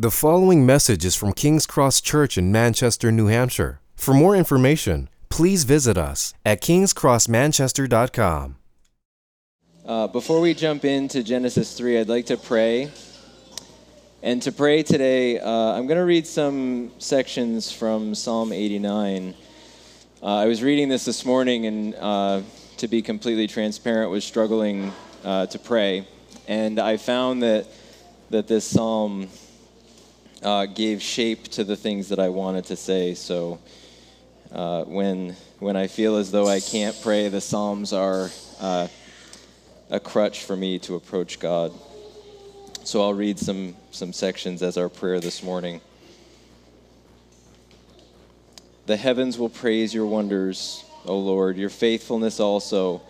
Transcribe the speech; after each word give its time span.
The 0.00 0.12
following 0.12 0.64
message 0.64 1.04
is 1.04 1.16
from 1.16 1.32
King's 1.32 1.66
Cross 1.66 2.02
Church 2.02 2.38
in 2.38 2.52
Manchester, 2.52 3.10
New 3.10 3.26
Hampshire. 3.26 3.80
For 3.96 4.14
more 4.14 4.36
information, 4.36 5.08
please 5.28 5.64
visit 5.64 5.98
us 5.98 6.34
at 6.46 6.62
kingscrossmanchester.com. 6.62 8.56
Uh, 9.84 10.06
before 10.06 10.40
we 10.40 10.54
jump 10.54 10.84
into 10.84 11.24
Genesis 11.24 11.76
3, 11.76 11.98
I'd 11.98 12.08
like 12.08 12.26
to 12.26 12.36
pray. 12.36 12.92
And 14.22 14.40
to 14.42 14.52
pray 14.52 14.84
today, 14.84 15.40
uh, 15.40 15.50
I'm 15.50 15.88
going 15.88 15.98
to 15.98 16.04
read 16.04 16.28
some 16.28 16.92
sections 17.00 17.72
from 17.72 18.14
Psalm 18.14 18.52
89. 18.52 19.34
Uh, 20.22 20.26
I 20.26 20.46
was 20.46 20.62
reading 20.62 20.88
this 20.88 21.06
this 21.06 21.24
morning, 21.24 21.66
and 21.66 21.96
uh, 21.96 22.42
to 22.76 22.86
be 22.86 23.02
completely 23.02 23.48
transparent, 23.48 24.12
was 24.12 24.24
struggling 24.24 24.92
uh, 25.24 25.46
to 25.46 25.58
pray. 25.58 26.06
And 26.46 26.78
I 26.78 26.98
found 26.98 27.42
that, 27.42 27.66
that 28.30 28.46
this 28.46 28.64
psalm 28.64 29.28
uh, 30.42 30.66
gave 30.66 31.02
shape 31.02 31.44
to 31.48 31.64
the 31.64 31.76
things 31.76 32.08
that 32.08 32.18
I 32.18 32.28
wanted 32.28 32.64
to 32.66 32.76
say. 32.76 33.14
So 33.14 33.58
uh, 34.52 34.84
when, 34.84 35.36
when 35.58 35.76
I 35.76 35.86
feel 35.86 36.16
as 36.16 36.30
though 36.30 36.48
I 36.48 36.60
can't 36.60 36.96
pray, 37.02 37.28
the 37.28 37.40
Psalms 37.40 37.92
are 37.92 38.30
uh, 38.60 38.88
a 39.90 40.00
crutch 40.00 40.44
for 40.44 40.56
me 40.56 40.78
to 40.80 40.94
approach 40.94 41.40
God. 41.40 41.72
So 42.84 43.02
I'll 43.02 43.14
read 43.14 43.38
some, 43.38 43.76
some 43.90 44.12
sections 44.12 44.62
as 44.62 44.78
our 44.78 44.88
prayer 44.88 45.20
this 45.20 45.42
morning. 45.42 45.80
The 48.86 48.96
heavens 48.96 49.38
will 49.38 49.50
praise 49.50 49.92
your 49.92 50.06
wonders, 50.06 50.84
O 51.04 51.18
Lord, 51.18 51.58
your 51.58 51.68
faithfulness 51.68 52.40
also 52.40 53.02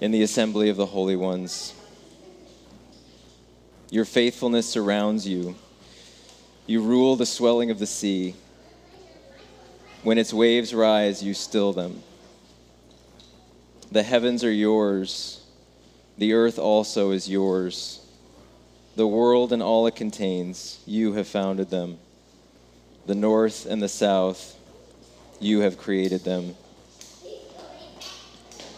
in 0.00 0.12
the 0.12 0.22
assembly 0.22 0.68
of 0.68 0.76
the 0.76 0.86
holy 0.86 1.16
ones. 1.16 1.74
Your 3.90 4.04
faithfulness 4.04 4.68
surrounds 4.68 5.26
you 5.26 5.56
you 6.66 6.82
rule 6.82 7.16
the 7.16 7.26
swelling 7.26 7.70
of 7.70 7.78
the 7.78 7.86
sea. 7.86 8.34
When 10.02 10.18
its 10.18 10.32
waves 10.32 10.74
rise, 10.74 11.22
you 11.22 11.34
still 11.34 11.72
them. 11.72 12.02
The 13.90 14.02
heavens 14.02 14.42
are 14.44 14.52
yours, 14.52 15.44
the 16.18 16.32
earth 16.32 16.58
also 16.58 17.10
is 17.10 17.28
yours. 17.28 18.00
The 18.94 19.06
world 19.06 19.52
and 19.52 19.62
all 19.62 19.86
it 19.86 19.96
contains, 19.96 20.80
you 20.86 21.14
have 21.14 21.26
founded 21.26 21.70
them. 21.70 21.98
The 23.06 23.14
north 23.14 23.66
and 23.66 23.82
the 23.82 23.88
south, 23.88 24.56
you 25.40 25.60
have 25.60 25.78
created 25.78 26.24
them. 26.24 26.54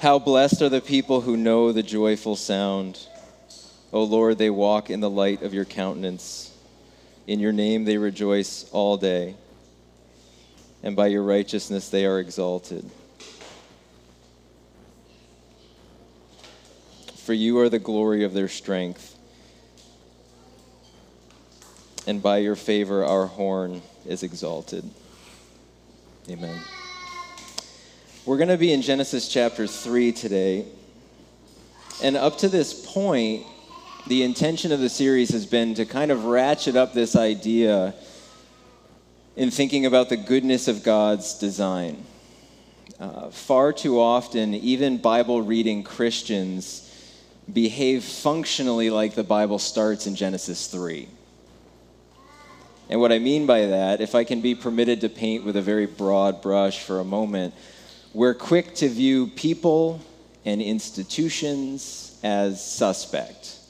How 0.00 0.18
blessed 0.18 0.62
are 0.62 0.68
the 0.68 0.80
people 0.80 1.22
who 1.22 1.36
know 1.36 1.72
the 1.72 1.82
joyful 1.82 2.36
sound. 2.36 3.06
O 3.92 4.02
Lord, 4.02 4.38
they 4.38 4.50
walk 4.50 4.90
in 4.90 5.00
the 5.00 5.10
light 5.10 5.42
of 5.42 5.54
your 5.54 5.64
countenance. 5.64 6.53
In 7.26 7.40
your 7.40 7.52
name 7.52 7.84
they 7.84 7.96
rejoice 7.96 8.68
all 8.70 8.96
day, 8.96 9.34
and 10.82 10.94
by 10.94 11.06
your 11.06 11.22
righteousness 11.22 11.88
they 11.88 12.04
are 12.04 12.18
exalted. 12.18 12.90
For 17.16 17.32
you 17.32 17.58
are 17.60 17.70
the 17.70 17.78
glory 17.78 18.24
of 18.24 18.34
their 18.34 18.48
strength, 18.48 19.16
and 22.06 22.22
by 22.22 22.38
your 22.38 22.56
favor 22.56 23.04
our 23.04 23.26
horn 23.26 23.80
is 24.06 24.22
exalted. 24.22 24.84
Amen. 26.28 26.60
We're 28.26 28.38
going 28.38 28.48
to 28.48 28.58
be 28.58 28.72
in 28.72 28.80
Genesis 28.80 29.28
chapter 29.28 29.66
3 29.66 30.12
today. 30.12 30.66
And 32.02 32.16
up 32.16 32.38
to 32.38 32.48
this 32.48 32.86
point, 32.86 33.46
the 34.06 34.22
intention 34.22 34.70
of 34.70 34.80
the 34.80 34.88
series 34.88 35.30
has 35.30 35.46
been 35.46 35.74
to 35.74 35.86
kind 35.86 36.10
of 36.10 36.26
ratchet 36.26 36.76
up 36.76 36.92
this 36.92 37.16
idea 37.16 37.94
in 39.34 39.50
thinking 39.50 39.86
about 39.86 40.10
the 40.10 40.16
goodness 40.16 40.68
of 40.68 40.82
God's 40.82 41.38
design. 41.38 42.04
Uh, 43.00 43.30
far 43.30 43.72
too 43.72 43.98
often, 43.98 44.54
even 44.54 44.98
Bible 44.98 45.40
reading 45.40 45.82
Christians 45.82 46.90
behave 47.50 48.04
functionally 48.04 48.90
like 48.90 49.14
the 49.14 49.24
Bible 49.24 49.58
starts 49.58 50.06
in 50.06 50.14
Genesis 50.14 50.66
3. 50.66 51.08
And 52.90 53.00
what 53.00 53.10
I 53.10 53.18
mean 53.18 53.46
by 53.46 53.66
that, 53.66 54.02
if 54.02 54.14
I 54.14 54.24
can 54.24 54.42
be 54.42 54.54
permitted 54.54 55.00
to 55.00 55.08
paint 55.08 55.44
with 55.44 55.56
a 55.56 55.62
very 55.62 55.86
broad 55.86 56.42
brush 56.42 56.80
for 56.80 57.00
a 57.00 57.04
moment, 57.04 57.54
we're 58.12 58.34
quick 58.34 58.74
to 58.76 58.88
view 58.88 59.28
people 59.28 60.02
and 60.44 60.60
institutions 60.60 62.18
as 62.22 62.62
suspect 62.62 63.63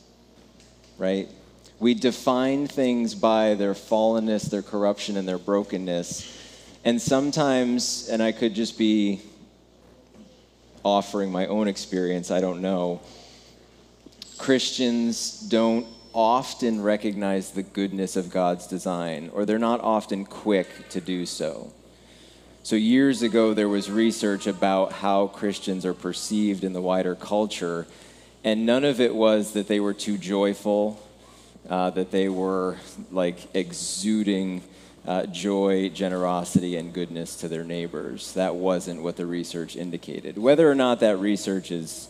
right? 0.99 1.28
We 1.78 1.94
define 1.94 2.66
things 2.66 3.15
by 3.15 3.55
their 3.55 3.75
fallenness, 3.75 4.50
their 4.50 4.62
corruption, 4.62 5.16
and 5.16 5.27
their 5.27 5.38
brokenness. 5.38 6.41
And 6.84 7.00
sometimes, 7.00 8.09
and 8.09 8.22
I 8.22 8.32
could 8.32 8.55
just 8.55 8.78
be 8.78 9.21
offering 10.84 11.32
my 11.32 11.47
own 11.47 11.66
experience, 11.66 12.31
I 12.31 12.41
don't 12.41 12.60
know. 12.60 13.00
Christians 14.38 15.41
don't 15.41 15.87
often 16.12 16.81
recognize 16.81 17.50
the 17.50 17.62
goodness 17.62 18.16
of 18.16 18.31
God's 18.31 18.66
design, 18.66 19.31
or 19.32 19.44
they're 19.44 19.59
not 19.59 19.81
often 19.81 20.25
quick 20.25 20.88
to 20.91 21.00
do 21.00 21.26
so. 21.26 21.72
So, 22.62 22.76
years 22.76 23.22
ago, 23.22 23.53
there 23.53 23.69
was 23.69 23.91
research 23.91 24.47
about 24.47 24.93
how 24.93 25.26
Christians 25.26 25.84
are 25.84 25.93
perceived 25.93 26.65
in 26.65 26.72
the 26.72 26.81
wider 26.81 27.15
culture, 27.15 27.87
and 28.44 28.66
none 28.66 28.84
of 28.84 29.00
it 29.00 29.15
was 29.15 29.53
that 29.53 29.66
they 29.66 29.81
were 29.81 29.94
too 29.94 30.19
joyful, 30.19 31.00
uh, 31.69 31.91
that 31.91 32.10
they 32.10 32.28
were 32.28 32.77
like 33.10 33.38
exuding 33.55 34.62
uh, 35.06 35.27
joy, 35.27 35.88
generosity, 35.88 36.77
and 36.77 36.93
goodness 36.93 37.37
to 37.37 37.49
their 37.49 37.65
neighbors. 37.65 38.32
That 38.34 38.55
wasn't 38.55 39.03
what 39.03 39.16
the 39.16 39.27
research 39.27 39.77
indicated. 39.77 40.38
Whether 40.38 40.71
or 40.71 40.75
not 40.75 41.00
that 41.00 41.19
research 41.19 41.71
is, 41.71 42.09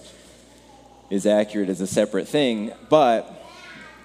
is 1.09 1.27
accurate 1.27 1.69
is 1.69 1.81
a 1.81 1.87
separate 1.87 2.29
thing, 2.29 2.73
but 2.89 3.45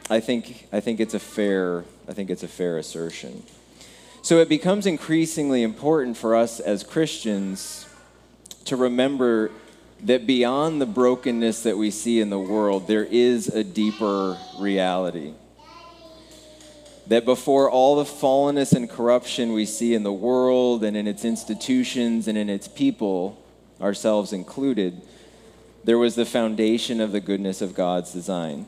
I 0.09 0.19
think, 0.19 0.67
I 0.71 0.79
think 0.79 0.99
it's 0.99 1.13
a 1.13 1.19
fair, 1.19 1.83
I 2.07 2.13
think 2.13 2.29
it's 2.29 2.43
a 2.43 2.47
fair 2.47 2.77
assertion. 2.77 3.43
So 4.21 4.37
it 4.39 4.49
becomes 4.49 4.85
increasingly 4.85 5.63
important 5.63 6.17
for 6.17 6.35
us 6.35 6.59
as 6.59 6.83
Christians 6.83 7.87
to 8.65 8.75
remember 8.75 9.51
that 10.03 10.25
beyond 10.25 10.81
the 10.81 10.85
brokenness 10.85 11.63
that 11.63 11.77
we 11.77 11.91
see 11.91 12.21
in 12.21 12.29
the 12.29 12.39
world, 12.39 12.87
there 12.87 13.03
is 13.03 13.47
a 13.47 13.63
deeper 13.63 14.37
reality. 14.59 15.33
That 17.07 17.25
before 17.25 17.69
all 17.69 17.95
the 17.95 18.03
fallenness 18.03 18.73
and 18.73 18.89
corruption 18.89 19.51
we 19.51 19.65
see 19.65 19.93
in 19.93 20.03
the 20.03 20.13
world 20.13 20.83
and 20.83 20.95
in 20.95 21.07
its 21.07 21.25
institutions 21.25 22.27
and 22.27 22.37
in 22.37 22.49
its 22.49 22.67
people, 22.67 23.43
ourselves 23.81 24.31
included, 24.31 25.01
there 25.83 25.97
was 25.97 26.15
the 26.15 26.25
foundation 26.25 27.01
of 27.01 27.11
the 27.11 27.19
goodness 27.19 27.61
of 27.61 27.73
God's 27.73 28.13
design. 28.13 28.67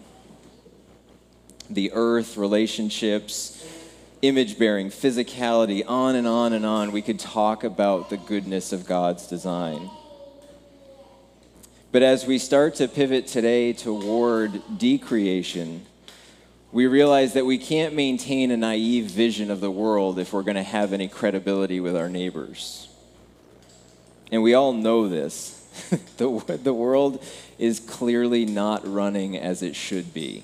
The 1.70 1.92
earth, 1.94 2.36
relationships, 2.36 3.64
image 4.22 4.60
bearing, 4.60 4.90
physicality, 4.90 5.84
on 5.88 6.16
and 6.16 6.28
on 6.28 6.54
and 6.54 6.66
on. 6.66 6.92
We 6.92 7.02
could 7.02 7.20
talk 7.20 7.64
about 7.64 8.10
the 8.10 8.18
goodness 8.18 8.74
of 8.74 8.86
God's 8.86 9.28
design. 9.28 9.90
But 11.92 12.04
as 12.04 12.26
we 12.26 12.38
start 12.38 12.76
to 12.76 12.88
pivot 12.88 13.28
today 13.28 13.74
toward 13.74 14.62
decreation, 14.78 15.86
we 16.72 16.88
realize 16.88 17.34
that 17.34 17.46
we 17.46 17.58
can't 17.58 17.94
maintain 17.94 18.50
a 18.52 18.58
naive 18.58 19.06
vision 19.12 19.52
of 19.52 19.60
the 19.60 19.70
world 19.70 20.18
if 20.18 20.32
we're 20.32 20.44
going 20.44 20.56
to 20.56 20.64
have 20.64 20.94
any 20.94 21.10
credibility 21.10 21.82
with 21.82 21.98
our 21.98 22.08
neighbors. 22.08 22.88
And 24.32 24.42
we 24.42 24.54
all 24.54 24.72
know 24.72 25.10
this. 25.10 25.58
the, 26.18 26.60
the 26.64 26.74
world 26.74 27.22
is 27.60 27.82
clearly 27.82 28.46
not 28.46 28.88
running 28.88 29.38
as 29.38 29.62
it 29.62 29.76
should 29.76 30.14
be. 30.14 30.44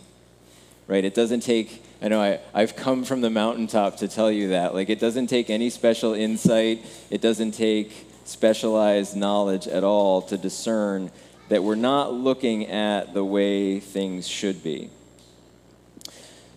Right? 0.86 1.06
It 1.06 1.16
doesn't 1.16 1.42
take, 1.42 1.82
I 2.02 2.10
know 2.10 2.22
I, 2.22 2.42
I've 2.54 2.76
come 2.76 3.06
from 3.06 3.22
the 3.22 3.30
mountaintop 3.30 3.98
to 3.98 4.10
tell 4.10 4.30
you 4.30 4.50
that. 4.50 4.74
Like, 4.74 4.90
it 4.90 5.00
doesn't 5.00 5.28
take 5.28 5.50
any 5.50 5.70
special 5.70 6.14
insight, 6.14 6.86
it 7.10 7.22
doesn't 7.22 7.52
take 7.52 8.06
specialized 8.26 9.16
knowledge 9.16 9.70
at 9.70 9.86
all 9.86 10.22
to 10.24 10.38
discern 10.38 11.10
that 11.50 11.64
we're 11.64 11.76
not 11.76 12.14
looking 12.14 12.68
at 12.68 13.14
the 13.14 13.24
way 13.24 13.80
things 13.80 14.28
should 14.28 14.64
be. 14.64 14.90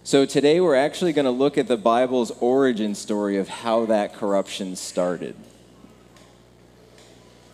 So 0.03 0.27
today 0.27 0.61
we're 0.61 0.77
actually 0.77 1.13
going 1.13 1.27
to 1.27 1.31
look 1.31 1.57
at 1.57 1.69
the 1.69 1.77
Bible's 1.77 2.33
origin 2.41 2.95
story 2.95 3.37
of 3.37 3.49
how 3.49 3.87
that 3.87 4.15
corruption 4.15 4.75
started. 4.75 5.37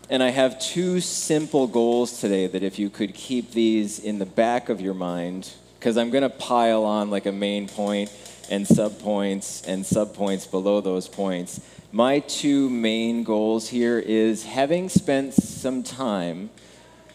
And 0.08 0.22
I 0.22 0.30
have 0.30 0.60
two 0.60 1.00
simple 1.00 1.66
goals 1.66 2.20
today 2.20 2.46
that 2.46 2.62
if 2.62 2.78
you 2.78 2.88
could 2.88 3.12
keep 3.12 3.50
these 3.50 3.98
in 3.98 4.18
the 4.18 4.26
back 4.26 4.68
of 4.68 4.80
your 4.80 4.94
mind, 4.94 5.52
because 5.78 5.96
I'm 5.96 6.10
going 6.10 6.22
to 6.22 6.30
pile 6.30 6.84
on 6.84 7.10
like 7.10 7.26
a 7.26 7.32
main 7.32 7.68
point 7.68 8.10
and 8.48 8.64
subpoints 8.64 9.66
and 9.66 9.84
subpoints 9.84 10.48
below 10.50 10.80
those 10.80 11.08
points. 11.08 11.60
My 11.90 12.20
two 12.20 12.70
main 12.70 13.24
goals 13.24 13.68
here 13.68 13.98
is 13.98 14.44
having 14.44 14.88
spent 14.88 15.34
some 15.34 15.82
time 15.82 16.50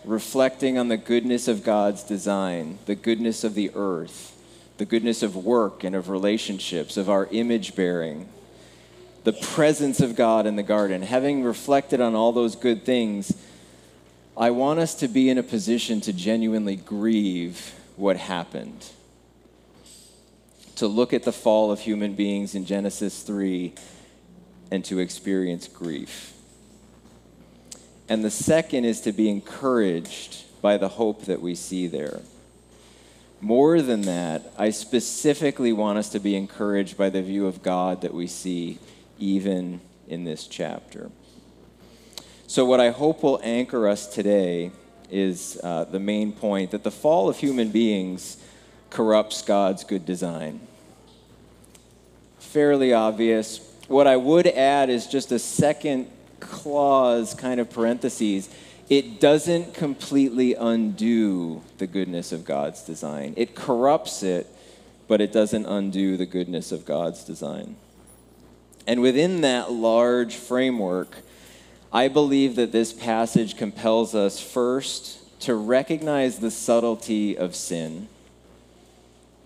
reflecting 0.03 0.77
on 0.77 0.87
the 0.87 0.97
goodness 0.97 1.47
of 1.47 1.63
God's 1.63 2.03
design, 2.03 2.79
the 2.85 2.95
goodness 2.95 3.43
of 3.43 3.53
the 3.53 3.71
earth, 3.75 4.37
the 4.77 4.85
goodness 4.85 5.21
of 5.21 5.35
work 5.35 5.83
and 5.83 5.95
of 5.95 6.09
relationships, 6.09 6.97
of 6.97 7.09
our 7.09 7.27
image 7.31 7.75
bearing, 7.75 8.27
the 9.23 9.33
presence 9.33 9.99
of 9.99 10.15
God 10.15 10.47
in 10.47 10.55
the 10.55 10.63
garden. 10.63 11.03
Having 11.03 11.43
reflected 11.43 12.01
on 12.01 12.15
all 12.15 12.31
those 12.31 12.55
good 12.55 12.83
things, 12.83 13.33
I 14.35 14.49
want 14.49 14.79
us 14.79 14.95
to 14.95 15.07
be 15.07 15.29
in 15.29 15.37
a 15.37 15.43
position 15.43 16.01
to 16.01 16.13
genuinely 16.13 16.75
grieve 16.75 17.75
what 17.95 18.17
happened. 18.17 18.87
To 20.77 20.87
look 20.87 21.13
at 21.13 21.23
the 21.23 21.31
fall 21.31 21.71
of 21.71 21.81
human 21.81 22.15
beings 22.15 22.55
in 22.55 22.65
Genesis 22.65 23.21
3 23.21 23.73
and 24.71 24.83
to 24.85 24.97
experience 24.97 25.67
grief. 25.67 26.33
And 28.11 28.25
the 28.25 28.29
second 28.29 28.83
is 28.83 28.99
to 29.01 29.13
be 29.13 29.29
encouraged 29.29 30.43
by 30.61 30.75
the 30.75 30.89
hope 30.89 31.27
that 31.27 31.41
we 31.41 31.55
see 31.55 31.87
there. 31.87 32.19
More 33.39 33.81
than 33.81 34.01
that, 34.01 34.51
I 34.57 34.71
specifically 34.71 35.71
want 35.71 35.97
us 35.97 36.09
to 36.09 36.19
be 36.19 36.35
encouraged 36.35 36.97
by 36.97 37.07
the 37.07 37.21
view 37.21 37.47
of 37.47 37.63
God 37.63 38.01
that 38.01 38.13
we 38.13 38.27
see 38.27 38.79
even 39.17 39.79
in 40.09 40.25
this 40.25 40.45
chapter. 40.45 41.09
So, 42.47 42.65
what 42.65 42.81
I 42.81 42.89
hope 42.89 43.23
will 43.23 43.39
anchor 43.43 43.87
us 43.87 44.07
today 44.07 44.71
is 45.09 45.57
uh, 45.63 45.85
the 45.85 46.01
main 46.01 46.33
point 46.33 46.71
that 46.71 46.83
the 46.83 46.91
fall 46.91 47.29
of 47.29 47.37
human 47.37 47.69
beings 47.69 48.35
corrupts 48.89 49.41
God's 49.41 49.85
good 49.85 50.05
design. 50.05 50.59
Fairly 52.39 52.91
obvious. 52.91 53.65
What 53.87 54.05
I 54.05 54.17
would 54.17 54.47
add 54.47 54.89
is 54.89 55.07
just 55.07 55.31
a 55.31 55.39
second 55.39 56.07
clause, 56.41 57.33
kind 57.33 57.61
of 57.61 57.69
parentheses 57.69 58.49
it 58.91 59.21
doesn't 59.21 59.73
completely 59.73 60.53
undo 60.53 61.61
the 61.77 61.87
goodness 61.87 62.33
of 62.33 62.43
God's 62.43 62.81
design. 62.81 63.33
It 63.37 63.55
corrupts 63.55 64.21
it, 64.21 64.47
but 65.07 65.21
it 65.21 65.31
doesn't 65.31 65.65
undo 65.65 66.17
the 66.17 66.25
goodness 66.25 66.73
of 66.73 66.83
God's 66.83 67.23
design. 67.23 67.77
And 68.85 69.01
within 69.01 69.39
that 69.41 69.71
large 69.71 70.35
framework, 70.35 71.19
I 71.93 72.09
believe 72.09 72.57
that 72.57 72.73
this 72.73 72.91
passage 72.91 73.55
compels 73.55 74.13
us 74.13 74.41
first 74.41 75.39
to 75.43 75.55
recognize 75.55 76.39
the 76.39 76.51
subtlety 76.51 77.37
of 77.37 77.55
sin, 77.55 78.09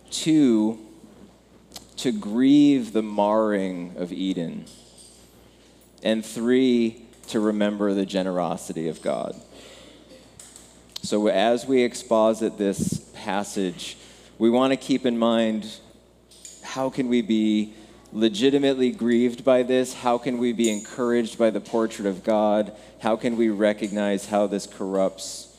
two, 0.09 0.80
to 1.97 2.12
grieve 2.12 2.94
the 2.94 3.03
marring 3.03 3.94
of 3.95 4.12
Eden, 4.12 4.65
and 6.06 6.24
three, 6.24 7.02
to 7.30 7.40
remember 7.40 7.94
the 7.96 8.06
generosity 8.06 8.88
of 8.88 9.02
God. 9.02 9.36
So, 11.02 11.28
as 11.28 11.66
we 11.66 11.81
exposit 11.81 12.57
this 12.60 13.10
passage, 13.16 13.98
we 14.38 14.50
want 14.50 14.72
to 14.72 14.78
keep 14.78 15.06
in 15.06 15.18
mind 15.18 15.68
how 16.63 16.90
can 16.90 17.10
we 17.10 17.22
be 17.22 17.74
legitimately 18.13 18.92
grieved 18.92 19.44
by 19.44 19.63
this? 19.63 19.94
How 19.94 20.19
can 20.19 20.38
we 20.38 20.54
be 20.54 20.69
encouraged 20.69 21.40
by 21.40 21.50
the 21.50 21.60
portrait 21.60 22.07
of 22.07 22.24
God? 22.24 22.74
How 23.00 23.16
can 23.16 23.36
we 23.36 23.50
recognize 23.50 24.28
how 24.28 24.46
this 24.46 24.68
corrupts 24.68 25.57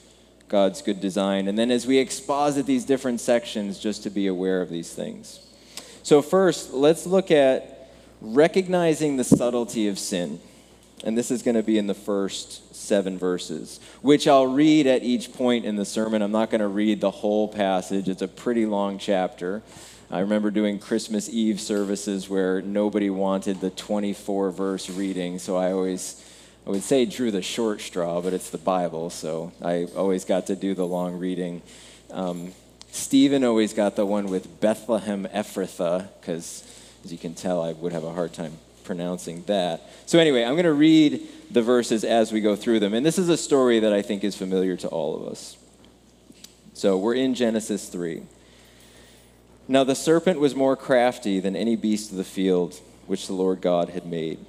God's 0.49 0.81
good 0.81 1.01
design? 1.01 1.49
And 1.49 1.59
then, 1.59 1.73
as 1.73 1.89
we 1.89 1.99
exposit 1.99 2.67
these 2.67 2.85
different 2.85 3.21
sections, 3.21 3.81
just 3.81 4.05
to 4.05 4.11
be 4.11 4.29
aware 4.29 4.63
of 4.63 4.71
these 4.71 4.93
things. 4.93 5.41
So, 6.05 6.23
first, 6.23 6.73
let's 6.73 7.05
look 7.05 7.33
at 7.33 7.76
recognizing 8.21 9.17
the 9.17 9.25
subtlety 9.25 9.89
of 9.89 9.99
sin. 9.99 10.41
And 11.05 11.17
this 11.17 11.31
is 11.31 11.43
going 11.43 11.57
to 11.57 11.63
be 11.63 11.79
in 11.79 11.87
the 11.87 11.95
first 11.95 12.75
seven 12.75 13.19
verses, 13.19 13.81
which 14.01 14.27
I'll 14.27 14.47
read 14.47 14.87
at 14.87 15.03
each 15.03 15.33
point 15.33 15.65
in 15.65 15.77
the 15.77 15.85
sermon. 15.85 16.23
I'm 16.23 16.33
not 16.33 16.51
going 16.51 16.63
to 16.63 16.69
read 16.69 17.01
the 17.01 17.11
whole 17.11 17.49
passage, 17.49 18.09
it's 18.09 18.23
a 18.23 18.29
pretty 18.29 18.67
long 18.67 18.99
chapter. 18.99 19.63
I 20.11 20.21
remember 20.21 20.53
doing 20.53 20.79
Christmas 20.79 21.29
Eve 21.29 21.61
services 21.61 22.29
where 22.29 22.63
nobody 22.63 23.11
wanted 23.11 23.61
the 23.61 23.71
24 23.71 24.53
verse 24.53 24.89
reading, 24.89 25.39
so 25.39 25.57
I 25.57 25.73
always. 25.73 26.23
I 26.65 26.71
would 26.71 26.83
say 26.83 27.05
drew 27.05 27.31
the 27.31 27.43
short 27.43 27.81
straw, 27.81 28.21
but 28.21 28.33
it's 28.33 28.51
the 28.51 28.59
Bible, 28.59 29.09
so 29.11 29.53
I 29.63 29.87
always 29.97 30.25
got 30.25 30.49
to 30.49 30.57
do 30.57 30.75
the 30.75 30.85
long 30.85 31.17
reading. 31.17 31.63
Um, 32.11 32.55
Stephen 32.91 33.45
always 33.45 33.73
got 33.73 33.95
the 33.95 34.05
one 34.05 34.27
with 34.27 34.61
Bethlehem 34.61 35.29
Ephrathah, 35.33 36.09
because 36.21 36.65
as 37.07 37.13
you 37.13 37.19
can 37.19 37.35
tell, 37.35 37.63
I 37.63 37.73
would 37.73 37.93
have 37.93 38.03
a 38.03 38.13
hard 38.13 38.33
time 38.33 38.59
pronouncing 38.83 39.45
that. 39.47 39.89
So, 40.07 40.19
anyway, 40.19 40.43
I'm 40.43 40.55
going 40.55 40.65
to 40.65 40.73
read 40.73 41.23
the 41.53 41.63
verses 41.63 42.03
as 42.03 42.33
we 42.33 42.41
go 42.41 42.57
through 42.57 42.81
them. 42.81 42.95
And 42.95 43.07
this 43.07 43.17
is 43.17 43.29
a 43.29 43.37
story 43.37 43.79
that 43.79 43.93
I 43.93 44.03
think 44.03 44.25
is 44.25 44.35
familiar 44.35 44.77
to 44.79 44.89
all 44.89 45.15
of 45.15 45.29
us. 45.29 45.57
So, 46.75 46.97
we're 46.97 47.15
in 47.15 47.37
Genesis 47.37 47.89
3. 47.89 48.25
Now, 49.69 49.85
the 49.85 49.95
serpent 49.95 50.41
was 50.41 50.57
more 50.57 50.75
crafty 50.75 51.39
than 51.39 51.55
any 51.55 51.77
beast 51.77 52.11
of 52.11 52.17
the 52.17 52.25
field 52.25 52.81
which 53.07 53.29
the 53.29 53.35
Lord 53.35 53.61
God 53.61 53.91
had 53.91 54.05
made. 54.05 54.45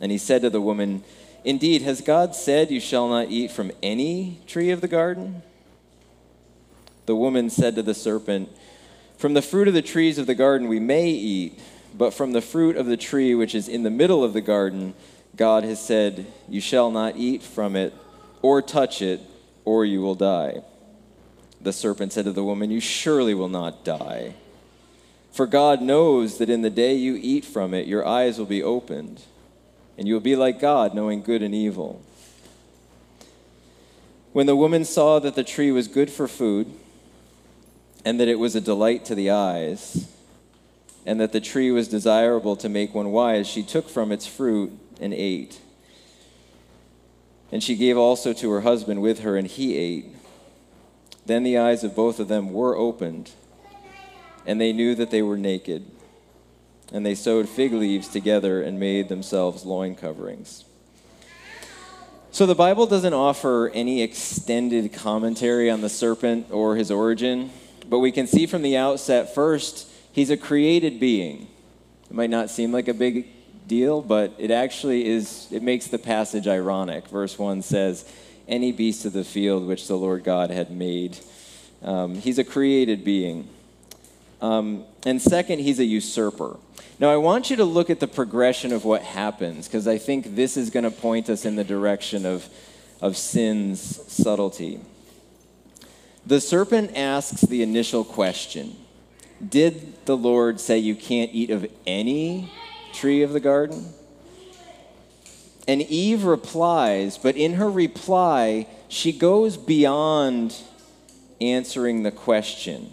And 0.00 0.10
he 0.10 0.18
said 0.18 0.42
to 0.42 0.50
the 0.50 0.60
woman, 0.60 1.04
Indeed, 1.44 1.82
has 1.82 2.00
God 2.00 2.34
said, 2.34 2.72
You 2.72 2.80
shall 2.80 3.08
not 3.08 3.28
eat 3.28 3.52
from 3.52 3.70
any 3.84 4.40
tree 4.48 4.72
of 4.72 4.80
the 4.80 4.88
garden? 4.88 5.44
The 7.06 7.14
woman 7.14 7.50
said 7.50 7.76
to 7.76 7.82
the 7.82 7.94
serpent, 7.94 8.48
From 9.16 9.34
the 9.34 9.42
fruit 9.42 9.68
of 9.68 9.74
the 9.74 9.82
trees 9.82 10.18
of 10.18 10.26
the 10.26 10.34
garden 10.34 10.68
we 10.68 10.80
may 10.80 11.08
eat. 11.08 11.58
But 11.96 12.12
from 12.12 12.32
the 12.32 12.40
fruit 12.40 12.76
of 12.76 12.86
the 12.86 12.96
tree 12.96 13.34
which 13.34 13.54
is 13.54 13.68
in 13.68 13.84
the 13.84 13.90
middle 13.90 14.24
of 14.24 14.32
the 14.32 14.40
garden, 14.40 14.94
God 15.36 15.64
has 15.64 15.80
said, 15.80 16.26
You 16.48 16.60
shall 16.60 16.90
not 16.90 17.16
eat 17.16 17.42
from 17.42 17.76
it 17.76 17.94
or 18.42 18.60
touch 18.60 19.00
it, 19.00 19.20
or 19.64 19.84
you 19.84 20.00
will 20.00 20.16
die. 20.16 20.62
The 21.60 21.72
serpent 21.72 22.12
said 22.12 22.24
to 22.24 22.32
the 22.32 22.44
woman, 22.44 22.70
You 22.70 22.80
surely 22.80 23.32
will 23.32 23.48
not 23.48 23.84
die. 23.84 24.34
For 25.32 25.46
God 25.46 25.80
knows 25.80 26.38
that 26.38 26.50
in 26.50 26.62
the 26.62 26.70
day 26.70 26.94
you 26.94 27.18
eat 27.20 27.44
from 27.44 27.74
it, 27.74 27.86
your 27.86 28.06
eyes 28.06 28.38
will 28.38 28.46
be 28.46 28.62
opened, 28.62 29.22
and 29.96 30.06
you 30.06 30.14
will 30.14 30.20
be 30.20 30.36
like 30.36 30.60
God, 30.60 30.94
knowing 30.94 31.22
good 31.22 31.42
and 31.42 31.54
evil. 31.54 32.02
When 34.32 34.46
the 34.46 34.56
woman 34.56 34.84
saw 34.84 35.20
that 35.20 35.36
the 35.36 35.44
tree 35.44 35.70
was 35.70 35.86
good 35.86 36.10
for 36.10 36.26
food, 36.26 36.72
and 38.04 38.20
that 38.20 38.28
it 38.28 38.38
was 38.38 38.54
a 38.54 38.60
delight 38.60 39.04
to 39.06 39.14
the 39.14 39.30
eyes, 39.30 40.10
and 41.06 41.20
that 41.20 41.32
the 41.32 41.40
tree 41.40 41.70
was 41.70 41.88
desirable 41.88 42.56
to 42.56 42.68
make 42.68 42.94
one 42.94 43.12
wise, 43.12 43.46
she 43.46 43.62
took 43.62 43.88
from 43.88 44.12
its 44.12 44.26
fruit 44.26 44.72
and 45.00 45.14
ate. 45.14 45.60
And 47.50 47.62
she 47.62 47.76
gave 47.76 47.96
also 47.96 48.32
to 48.32 48.50
her 48.50 48.62
husband 48.62 49.00
with 49.00 49.20
her, 49.20 49.36
and 49.36 49.46
he 49.46 49.76
ate. 49.76 50.06
Then 51.26 51.42
the 51.42 51.58
eyes 51.58 51.84
of 51.84 51.94
both 51.94 52.20
of 52.20 52.28
them 52.28 52.52
were 52.52 52.76
opened, 52.76 53.30
and 54.46 54.60
they 54.60 54.72
knew 54.72 54.94
that 54.94 55.10
they 55.10 55.22
were 55.22 55.38
naked. 55.38 55.86
And 56.92 57.04
they 57.04 57.14
sewed 57.14 57.48
fig 57.48 57.72
leaves 57.72 58.08
together 58.08 58.62
and 58.62 58.78
made 58.78 59.08
themselves 59.08 59.64
loin 59.64 59.94
coverings. 59.94 60.64
So 62.30 62.46
the 62.46 62.54
Bible 62.54 62.86
doesn't 62.86 63.14
offer 63.14 63.70
any 63.72 64.02
extended 64.02 64.92
commentary 64.92 65.70
on 65.70 65.80
the 65.80 65.88
serpent 65.88 66.48
or 66.50 66.76
his 66.76 66.90
origin, 66.90 67.50
but 67.88 67.98
we 67.98 68.12
can 68.12 68.26
see 68.26 68.46
from 68.46 68.62
the 68.62 68.76
outset 68.76 69.34
first 69.34 69.88
He's 70.14 70.30
a 70.30 70.36
created 70.36 71.00
being. 71.00 71.48
It 72.08 72.14
might 72.14 72.30
not 72.30 72.48
seem 72.48 72.70
like 72.70 72.86
a 72.86 72.94
big 72.94 73.26
deal, 73.66 74.00
but 74.00 74.32
it 74.38 74.52
actually 74.52 75.08
is, 75.08 75.48
it 75.50 75.60
makes 75.60 75.88
the 75.88 75.98
passage 75.98 76.46
ironic. 76.46 77.08
Verse 77.08 77.36
1 77.36 77.62
says, 77.62 78.08
Any 78.46 78.70
beast 78.70 79.04
of 79.06 79.12
the 79.12 79.24
field 79.24 79.66
which 79.66 79.88
the 79.88 79.96
Lord 79.96 80.22
God 80.22 80.52
had 80.52 80.70
made. 80.70 81.18
Um, 81.82 82.14
he's 82.14 82.38
a 82.38 82.44
created 82.44 83.02
being. 83.02 83.48
Um, 84.40 84.84
and 85.04 85.20
second, 85.20 85.58
he's 85.58 85.80
a 85.80 85.84
usurper. 85.84 86.58
Now, 87.00 87.10
I 87.10 87.16
want 87.16 87.50
you 87.50 87.56
to 87.56 87.64
look 87.64 87.90
at 87.90 87.98
the 87.98 88.06
progression 88.06 88.72
of 88.72 88.84
what 88.84 89.02
happens, 89.02 89.66
because 89.66 89.88
I 89.88 89.98
think 89.98 90.36
this 90.36 90.56
is 90.56 90.70
going 90.70 90.84
to 90.84 90.92
point 90.92 91.28
us 91.28 91.44
in 91.44 91.56
the 91.56 91.64
direction 91.64 92.24
of, 92.24 92.48
of 93.00 93.16
sin's 93.16 93.80
subtlety. 94.12 94.78
The 96.26 96.40
serpent 96.40 96.96
asks 96.96 97.42
the 97.42 97.62
initial 97.62 98.04
question 98.04 98.76
did 99.46 100.06
the 100.06 100.16
Lord 100.16 100.60
say 100.60 100.78
you 100.78 100.94
can't 100.94 101.30
eat 101.34 101.50
of 101.50 101.66
any 101.86 102.50
tree 102.92 103.22
of 103.22 103.32
the 103.32 103.40
garden? 103.40 103.92
And 105.66 105.82
Eve 105.82 106.24
replies, 106.24 107.18
but 107.18 107.36
in 107.36 107.54
her 107.54 107.70
reply, 107.70 108.66
she 108.88 109.12
goes 109.12 109.56
beyond 109.56 110.56
answering 111.40 112.02
the 112.02 112.10
question. 112.10 112.92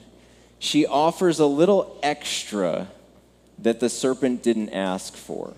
She 0.60 0.86
offers 0.86 1.40
a 1.40 1.46
little 1.46 1.98
extra 2.02 2.88
that 3.60 3.80
the 3.80 3.90
serpent 3.90 4.42
didn't 4.42 4.70
ask 4.70 5.16
for. 5.16 5.54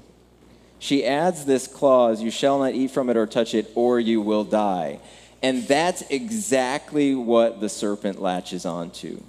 She 0.79 1.05
adds 1.05 1.45
this 1.45 1.67
clause, 1.67 2.21
You 2.21 2.31
shall 2.31 2.59
not 2.59 2.73
eat 2.73 2.91
from 2.91 3.09
it 3.09 3.15
or 3.15 3.25
touch 3.25 3.53
it, 3.53 3.71
or 3.75 3.99
you 3.99 4.21
will 4.21 4.43
die. 4.43 4.99
And 5.43 5.67
that's 5.67 6.01
exactly 6.09 7.13
what 7.13 7.59
the 7.59 7.67
serpent 7.67 8.21
latches 8.21 8.65
onto. 8.65 9.21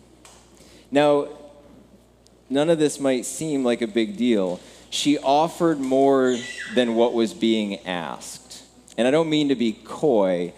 Now, 0.92 1.26
none 2.48 2.70
of 2.70 2.78
this 2.78 3.00
might 3.00 3.26
seem 3.26 3.64
like 3.64 3.82
a 3.82 3.88
big 3.88 4.16
deal. 4.16 4.60
She 4.90 5.18
offered 5.18 5.80
more 5.80 6.38
than 6.76 6.94
what 6.94 7.14
was 7.14 7.34
being 7.34 7.84
asked. 7.84 8.62
And 8.96 9.08
I 9.08 9.10
don't 9.10 9.28
mean 9.28 9.48
to 9.48 9.56
be 9.56 9.72
coy, 9.72 10.54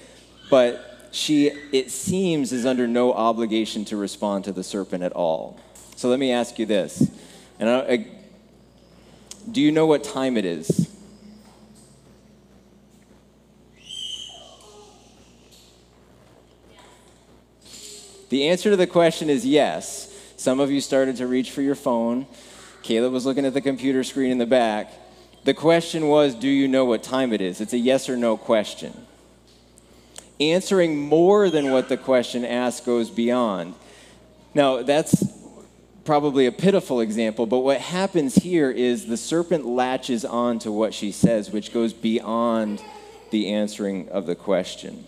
but 0.50 1.08
she, 1.10 1.46
it 1.72 1.90
seems, 1.90 2.52
is 2.52 2.66
under 2.66 2.86
no 2.86 3.14
obligation 3.14 3.86
to 3.86 3.96
respond 3.96 4.44
to 4.44 4.52
the 4.52 4.62
serpent 4.62 5.02
at 5.02 5.12
all. 5.12 5.58
So 5.96 6.10
let 6.10 6.18
me 6.18 6.32
ask 6.32 6.58
you 6.58 6.66
this. 6.66 7.10
And 7.58 7.70
I, 7.70 7.78
I, 7.78 8.06
do 9.50 9.62
you 9.62 9.72
know 9.72 9.86
what 9.86 10.04
time 10.04 10.36
it 10.36 10.44
is? 10.44 10.94
The 18.36 18.48
answer 18.48 18.68
to 18.68 18.76
the 18.76 18.86
question 18.86 19.30
is 19.30 19.46
yes. 19.46 20.14
Some 20.36 20.60
of 20.60 20.70
you 20.70 20.82
started 20.82 21.16
to 21.16 21.26
reach 21.26 21.52
for 21.52 21.62
your 21.62 21.74
phone. 21.74 22.26
Caleb 22.82 23.14
was 23.14 23.24
looking 23.24 23.46
at 23.46 23.54
the 23.54 23.62
computer 23.62 24.04
screen 24.04 24.30
in 24.30 24.36
the 24.36 24.44
back. 24.44 24.92
The 25.44 25.54
question 25.54 26.08
was, 26.08 26.34
Do 26.34 26.46
you 26.46 26.68
know 26.68 26.84
what 26.84 27.02
time 27.02 27.32
it 27.32 27.40
is? 27.40 27.62
It's 27.62 27.72
a 27.72 27.78
yes 27.78 28.10
or 28.10 28.16
no 28.18 28.36
question. 28.36 28.92
Answering 30.38 30.98
more 30.98 31.48
than 31.48 31.70
what 31.70 31.88
the 31.88 31.96
question 31.96 32.44
asks 32.44 32.84
goes 32.84 33.08
beyond. 33.08 33.74
Now, 34.52 34.82
that's 34.82 35.24
probably 36.04 36.44
a 36.44 36.52
pitiful 36.52 37.00
example, 37.00 37.46
but 37.46 37.60
what 37.60 37.80
happens 37.80 38.34
here 38.34 38.70
is 38.70 39.06
the 39.06 39.16
serpent 39.16 39.64
latches 39.64 40.26
on 40.26 40.58
to 40.58 40.70
what 40.70 40.92
she 40.92 41.10
says, 41.10 41.50
which 41.50 41.72
goes 41.72 41.94
beyond 41.94 42.82
the 43.30 43.54
answering 43.54 44.10
of 44.10 44.26
the 44.26 44.34
question. 44.34 45.06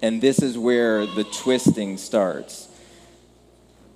And 0.00 0.20
this 0.20 0.40
is 0.40 0.56
where 0.56 1.06
the 1.06 1.24
twisting 1.24 1.96
starts 1.96 2.68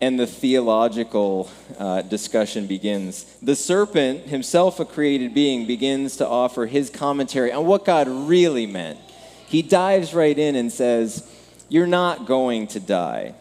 and 0.02 0.18
the 0.18 0.26
theological 0.26 1.48
uh, 1.78 2.02
discussion 2.02 2.66
begins. 2.66 3.22
The 3.40 3.54
serpent, 3.54 4.22
himself 4.26 4.80
a 4.80 4.84
created 4.84 5.32
being, 5.32 5.64
begins 5.64 6.16
to 6.16 6.26
offer 6.26 6.66
his 6.66 6.90
commentary 6.90 7.52
on 7.52 7.66
what 7.66 7.84
God 7.84 8.08
really 8.08 8.66
meant. 8.66 8.98
He 9.46 9.62
dives 9.62 10.12
right 10.12 10.36
in 10.36 10.56
and 10.56 10.72
says, 10.72 11.30
You're 11.68 11.86
not 11.86 12.26
going 12.26 12.66
to 12.68 12.80
die. 12.80 13.34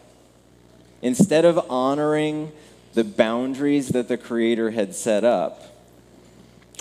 Instead 1.02 1.44
of 1.44 1.68
honoring 1.68 2.52
the 2.94 3.02
boundaries 3.02 3.88
that 3.88 4.06
the 4.06 4.16
Creator 4.16 4.70
had 4.70 4.94
set 4.94 5.24
up, 5.24 5.64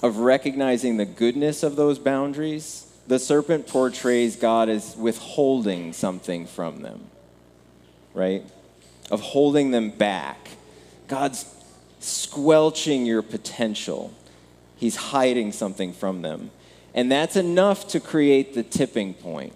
of 0.04 0.18
recognizing 0.18 0.98
the 0.98 1.06
goodness 1.06 1.64
of 1.64 1.76
those 1.76 1.98
boundaries, 1.98 2.86
the 3.12 3.20
serpent 3.20 3.68
portrays 3.68 4.38
God 4.38 4.70
as 4.70 4.96
withholding 4.96 5.92
something 5.92 6.46
from 6.46 6.82
them, 6.82 7.02
right? 8.14 8.42
Of 9.12 9.20
holding 9.20 9.72
them 9.72 9.90
back. 9.90 10.52
God's 11.10 11.46
squelching 12.00 13.06
your 13.06 13.22
potential, 13.22 14.14
He's 14.78 14.96
hiding 14.96 15.52
something 15.52 15.92
from 15.92 16.22
them. 16.22 16.52
And 16.94 17.12
that's 17.12 17.36
enough 17.36 17.90
to 17.90 18.00
create 18.00 18.54
the 18.54 18.64
tipping 18.64 19.14
point. 19.14 19.52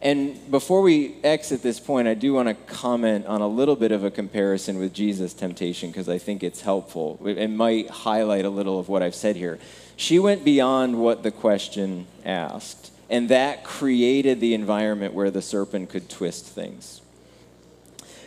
And 0.00 0.50
before 0.50 0.80
we 0.80 1.16
exit 1.22 1.62
this 1.62 1.78
point, 1.78 2.08
I 2.08 2.14
do 2.14 2.32
want 2.32 2.48
to 2.48 2.54
comment 2.54 3.26
on 3.26 3.42
a 3.42 3.48
little 3.48 3.76
bit 3.76 3.92
of 3.92 4.04
a 4.04 4.10
comparison 4.10 4.78
with 4.78 4.94
Jesus' 4.94 5.34
temptation 5.34 5.90
because 5.90 6.08
I 6.08 6.16
think 6.16 6.42
it's 6.42 6.62
helpful. 6.62 7.20
It 7.26 7.50
might 7.50 7.90
highlight 7.90 8.46
a 8.46 8.50
little 8.50 8.80
of 8.80 8.88
what 8.88 9.02
I've 9.02 9.14
said 9.14 9.36
here. 9.36 9.58
She 9.98 10.20
went 10.20 10.44
beyond 10.44 11.00
what 11.00 11.24
the 11.24 11.32
question 11.32 12.06
asked, 12.24 12.92
and 13.10 13.28
that 13.30 13.64
created 13.64 14.38
the 14.38 14.54
environment 14.54 15.12
where 15.12 15.28
the 15.28 15.42
serpent 15.42 15.90
could 15.90 16.08
twist 16.08 16.46
things. 16.46 17.02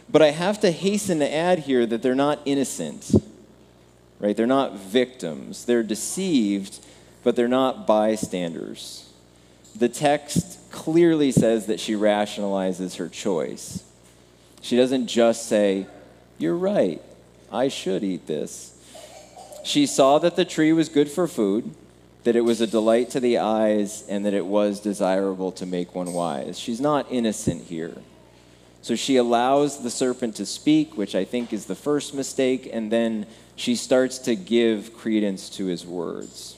But 0.10 0.22
I 0.22 0.32
have 0.32 0.60
to 0.60 0.72
hasten 0.72 1.20
to 1.20 1.34
add 1.34 1.60
here 1.60 1.86
that 1.86 2.02
they're 2.02 2.14
not 2.14 2.42
innocent, 2.44 3.16
right? 4.20 4.36
They're 4.36 4.46
not 4.46 4.80
victims. 4.80 5.64
They're 5.64 5.82
deceived, 5.82 6.80
but 7.24 7.38
they're 7.38 7.48
not 7.48 7.88
bystanders. 7.88 9.10
The 9.74 9.88
text 9.88 10.70
clearly 10.72 11.32
says 11.32 11.68
that 11.68 11.80
she 11.80 11.94
rationalizes 11.94 12.98
her 12.98 13.08
choice. 13.08 13.82
She 14.60 14.76
doesn't 14.76 15.08
just 15.08 15.48
say, 15.48 15.88
You're 16.38 16.58
right, 16.58 17.02
I 17.50 17.70
should 17.70 18.04
eat 18.04 18.28
this. 18.28 18.78
She 19.64 19.86
saw 19.86 20.20
that 20.20 20.36
the 20.36 20.46
tree 20.46 20.74
was 20.74 20.90
good 20.90 21.10
for 21.10 21.28
food, 21.28 21.74
that 22.24 22.36
it 22.36 22.42
was 22.42 22.62
a 22.62 22.68
delight 22.68 23.10
to 23.12 23.20
the 23.20 23.38
eyes, 23.38 24.04
and 24.08 24.26
that 24.26 24.34
it 24.34 24.46
was 24.46 24.80
desirable 24.80 25.52
to 25.54 25.66
make 25.66 25.96
one 25.96 26.14
wise. 26.14 26.60
She's 26.60 26.82
not 26.82 27.12
innocent 27.12 27.64
here. 27.64 27.98
So 28.82 28.96
she 28.96 29.18
allows 29.18 29.84
the 29.84 29.92
serpent 29.92 30.36
to 30.38 30.46
speak, 30.46 30.98
which 30.98 31.14
I 31.14 31.24
think 31.24 31.54
is 31.54 31.66
the 31.66 31.76
first 31.76 32.14
mistake, 32.14 32.70
and 32.72 32.92
then 32.92 33.28
she 33.56 33.76
starts 33.76 34.18
to 34.20 34.36
give 34.36 34.96
credence 34.98 35.50
to 35.52 35.66
his 35.66 35.86
words. 35.86 36.58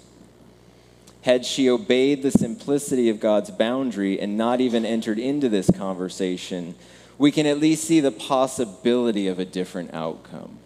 Had 1.24 1.46
she 1.46 1.70
obeyed 1.70 2.22
the 2.22 2.32
simplicity 2.32 3.10
of 3.10 3.20
God's 3.20 3.52
boundary 3.52 4.20
and 4.20 4.38
not 4.38 4.62
even 4.62 4.86
entered 4.86 5.20
into 5.20 5.50
this 5.50 5.70
conversation, 5.70 6.76
we 7.18 7.32
can 7.32 7.46
at 7.46 7.60
least 7.60 7.86
see 7.86 8.00
the 8.00 8.12
possibility 8.12 9.28
of 9.28 9.40
a 9.40 9.46
different 9.46 9.94
outcome. 9.94 10.60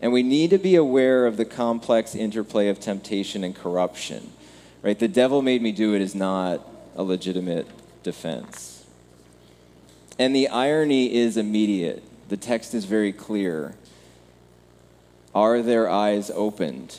And 0.00 0.12
we 0.12 0.22
need 0.22 0.50
to 0.50 0.58
be 0.58 0.76
aware 0.76 1.26
of 1.26 1.36
the 1.36 1.44
complex 1.44 2.14
interplay 2.14 2.68
of 2.68 2.80
temptation 2.80 3.42
and 3.42 3.54
corruption. 3.54 4.32
Right? 4.82 4.98
The 4.98 5.08
devil 5.08 5.42
made 5.42 5.62
me 5.62 5.72
do 5.72 5.94
it 5.94 6.00
is 6.00 6.14
not 6.14 6.66
a 6.94 7.02
legitimate 7.02 7.66
defense. 8.02 8.84
And 10.18 10.34
the 10.34 10.48
irony 10.48 11.14
is 11.14 11.36
immediate. 11.36 12.02
The 12.28 12.36
text 12.36 12.74
is 12.74 12.84
very 12.84 13.12
clear. 13.12 13.74
Are 15.34 15.60
their 15.62 15.88
eyes 15.90 16.30
opened? 16.30 16.98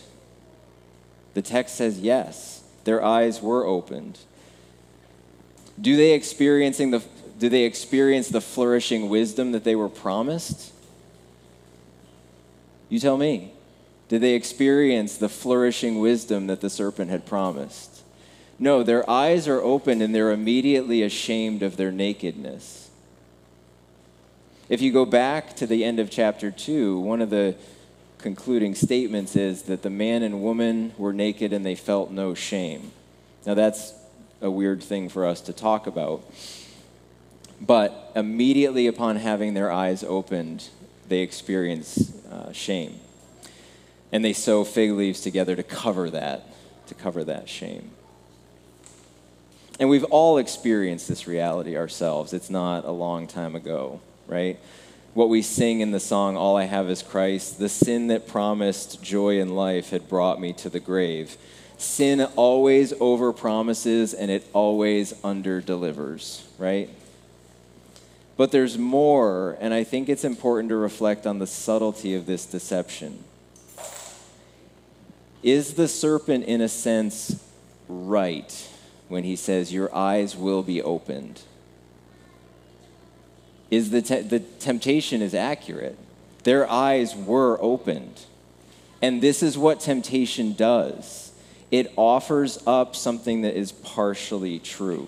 The 1.34 1.42
text 1.42 1.76
says 1.76 2.00
yes, 2.00 2.64
their 2.84 3.04
eyes 3.04 3.42
were 3.42 3.66
opened. 3.66 4.20
Do 5.80 5.96
they 5.96 6.14
experiencing 6.14 6.92
the 6.92 7.04
do 7.38 7.50
they 7.50 7.66
experience 7.66 8.30
the 8.30 8.42
flourishing 8.42 9.10
wisdom 9.10 9.52
that 9.52 9.64
they 9.64 9.76
were 9.76 9.90
promised? 9.90 10.74
You 12.90 13.00
tell 13.00 13.18
me. 13.18 13.54
Did 14.10 14.22
they 14.22 14.36
experience 14.36 15.18
the 15.18 15.30
flourishing 15.30 16.00
wisdom 16.00 16.48
that 16.48 16.62
the 16.62 16.70
serpent 16.70 17.12
had 17.12 17.26
promised? 17.26 18.04
No, 18.58 18.82
their 18.82 19.08
eyes 19.10 19.48
are 19.48 19.62
opened 19.62 20.02
and 20.02 20.16
they're 20.16 20.32
immediately 20.32 21.04
ashamed 21.04 21.62
of 21.62 21.78
their 21.78 21.92
nakedness. 21.92 22.90
If 24.70 24.82
you 24.82 24.92
go 24.92 25.06
back 25.06 25.56
to 25.58 25.68
the 25.68 25.84
end 25.84 26.00
of 26.00 26.10
chapter 26.10 26.52
2, 26.52 27.00
one 27.00 27.22
of 27.22 27.30
the 27.30 27.56
concluding 28.18 28.76
statements 28.76 29.36
is 29.36 29.64
that 29.64 29.84
the 29.84 29.90
man 29.90 30.24
and 30.24 30.42
woman 30.42 30.94
were 30.98 31.14
naked 31.14 31.54
and 31.54 31.66
they 31.66 31.76
felt 31.76 32.12
no 32.12 32.34
shame. 32.34 32.92
Now, 33.46 33.54
that's 33.54 33.94
a 34.42 34.50
weird 34.50 34.84
thing 34.84 35.10
for 35.10 35.26
us 35.26 35.42
to 35.42 35.54
talk 35.54 35.88
about. 35.88 36.24
But 37.62 38.12
immediately 38.16 38.88
upon 38.88 39.18
having 39.18 39.54
their 39.54 39.72
eyes 39.72 40.04
opened, 40.04 40.70
they 41.08 41.20
experience 41.20 42.12
uh, 42.38 42.52
shame. 42.52 43.00
And 44.12 44.24
they 44.24 44.34
sew 44.34 44.64
fig 44.64 44.92
leaves 44.92 45.22
together 45.22 45.56
to 45.56 45.64
cover 45.64 46.10
that, 46.12 46.46
to 46.88 46.94
cover 46.94 47.24
that 47.24 47.50
shame. 47.50 47.92
And 49.80 49.90
we've 49.90 50.06
all 50.06 50.38
experienced 50.38 51.08
this 51.08 51.28
reality 51.28 51.76
ourselves. 51.76 52.34
It's 52.34 52.50
not 52.50 52.86
a 52.86 52.92
long 52.92 53.28
time 53.28 53.56
ago, 53.56 54.02
right? 54.28 54.60
what 55.18 55.30
we 55.30 55.42
sing 55.42 55.80
in 55.80 55.90
the 55.90 56.00
song, 56.00 56.38
All 56.38 56.56
I 56.56 56.66
Have 56.66 56.92
is 56.92 57.02
Christ, 57.02 57.58
the 57.58 57.70
sin 57.70 58.06
that 58.10 58.28
promised 58.28 59.02
joy 59.02 59.42
and 59.42 59.56
life 59.56 59.90
had 59.90 60.08
brought 60.08 60.40
me 60.40 60.54
to 60.54 60.70
the 60.70 60.80
grave. 60.80 61.38
Sin 61.80 62.22
always 62.36 62.94
over 63.00 63.34
promises 63.34 64.14
and 64.14 64.30
it 64.30 64.48
always 64.54 65.16
under 65.24 65.60
delivers, 65.60 66.48
right? 66.60 66.92
But 68.38 68.52
there's 68.52 68.78
more, 68.78 69.58
and 69.60 69.74
I 69.74 69.84
think 69.84 70.08
it's 70.08 70.24
important 70.24 70.70
to 70.70 70.76
reflect 70.78 71.26
on 71.26 71.40
the 71.40 71.48
subtlety 71.48 72.14
of 72.14 72.28
this 72.28 72.46
deception. 72.46 73.24
Is 75.44 75.74
the 75.74 75.88
serpent, 75.88 76.46
in 76.46 76.62
a 76.62 76.70
sense, 76.70 77.44
right 77.90 78.70
when 79.08 79.24
he 79.24 79.36
says, 79.36 79.74
Your 79.74 79.94
eyes 79.94 80.36
will 80.36 80.64
be 80.64 80.82
opened? 80.82 81.42
is 83.70 83.90
the, 83.90 84.02
te- 84.02 84.22
the 84.22 84.40
temptation 84.40 85.22
is 85.22 85.34
accurate. 85.34 85.98
Their 86.44 86.70
eyes 86.70 87.16
were 87.16 87.58
opened. 87.62 88.22
And 89.02 89.22
this 89.22 89.44
is 89.44 89.58
what 89.58 89.80
temptation 89.80 90.54
does 90.54 91.32
it 91.70 91.92
offers 91.98 92.64
up 92.66 92.96
something 92.96 93.42
that 93.42 93.54
is 93.54 93.74
partially 93.74 94.58
true. 94.58 95.08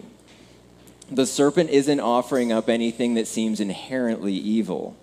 The 1.11 1.25
serpent 1.25 1.69
isn't 1.69 1.99
offering 1.99 2.51
up 2.51 2.69
anything 2.69 3.15
that 3.15 3.27
seems 3.27 3.59
inherently 3.59 4.33
evil. 4.33 4.95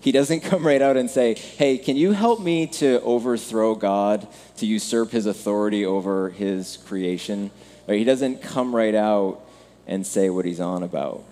He 0.00 0.12
doesn't 0.12 0.40
come 0.44 0.66
right 0.66 0.82
out 0.82 0.96
and 0.96 1.10
say, 1.10 1.34
Hey, 1.34 1.78
can 1.78 1.96
you 1.96 2.12
help 2.12 2.40
me 2.40 2.66
to 2.66 3.00
overthrow 3.02 3.74
God, 3.74 4.26
to 4.56 4.66
usurp 4.66 5.10
his 5.10 5.26
authority 5.26 5.84
over 5.84 6.30
his 6.30 6.76
creation? 6.78 7.50
He 7.86 8.04
doesn't 8.04 8.42
come 8.42 8.74
right 8.74 8.94
out 8.94 9.40
and 9.86 10.06
say 10.06 10.28
what 10.28 10.44
he's 10.44 10.60
on 10.60 10.82
about 10.82 11.24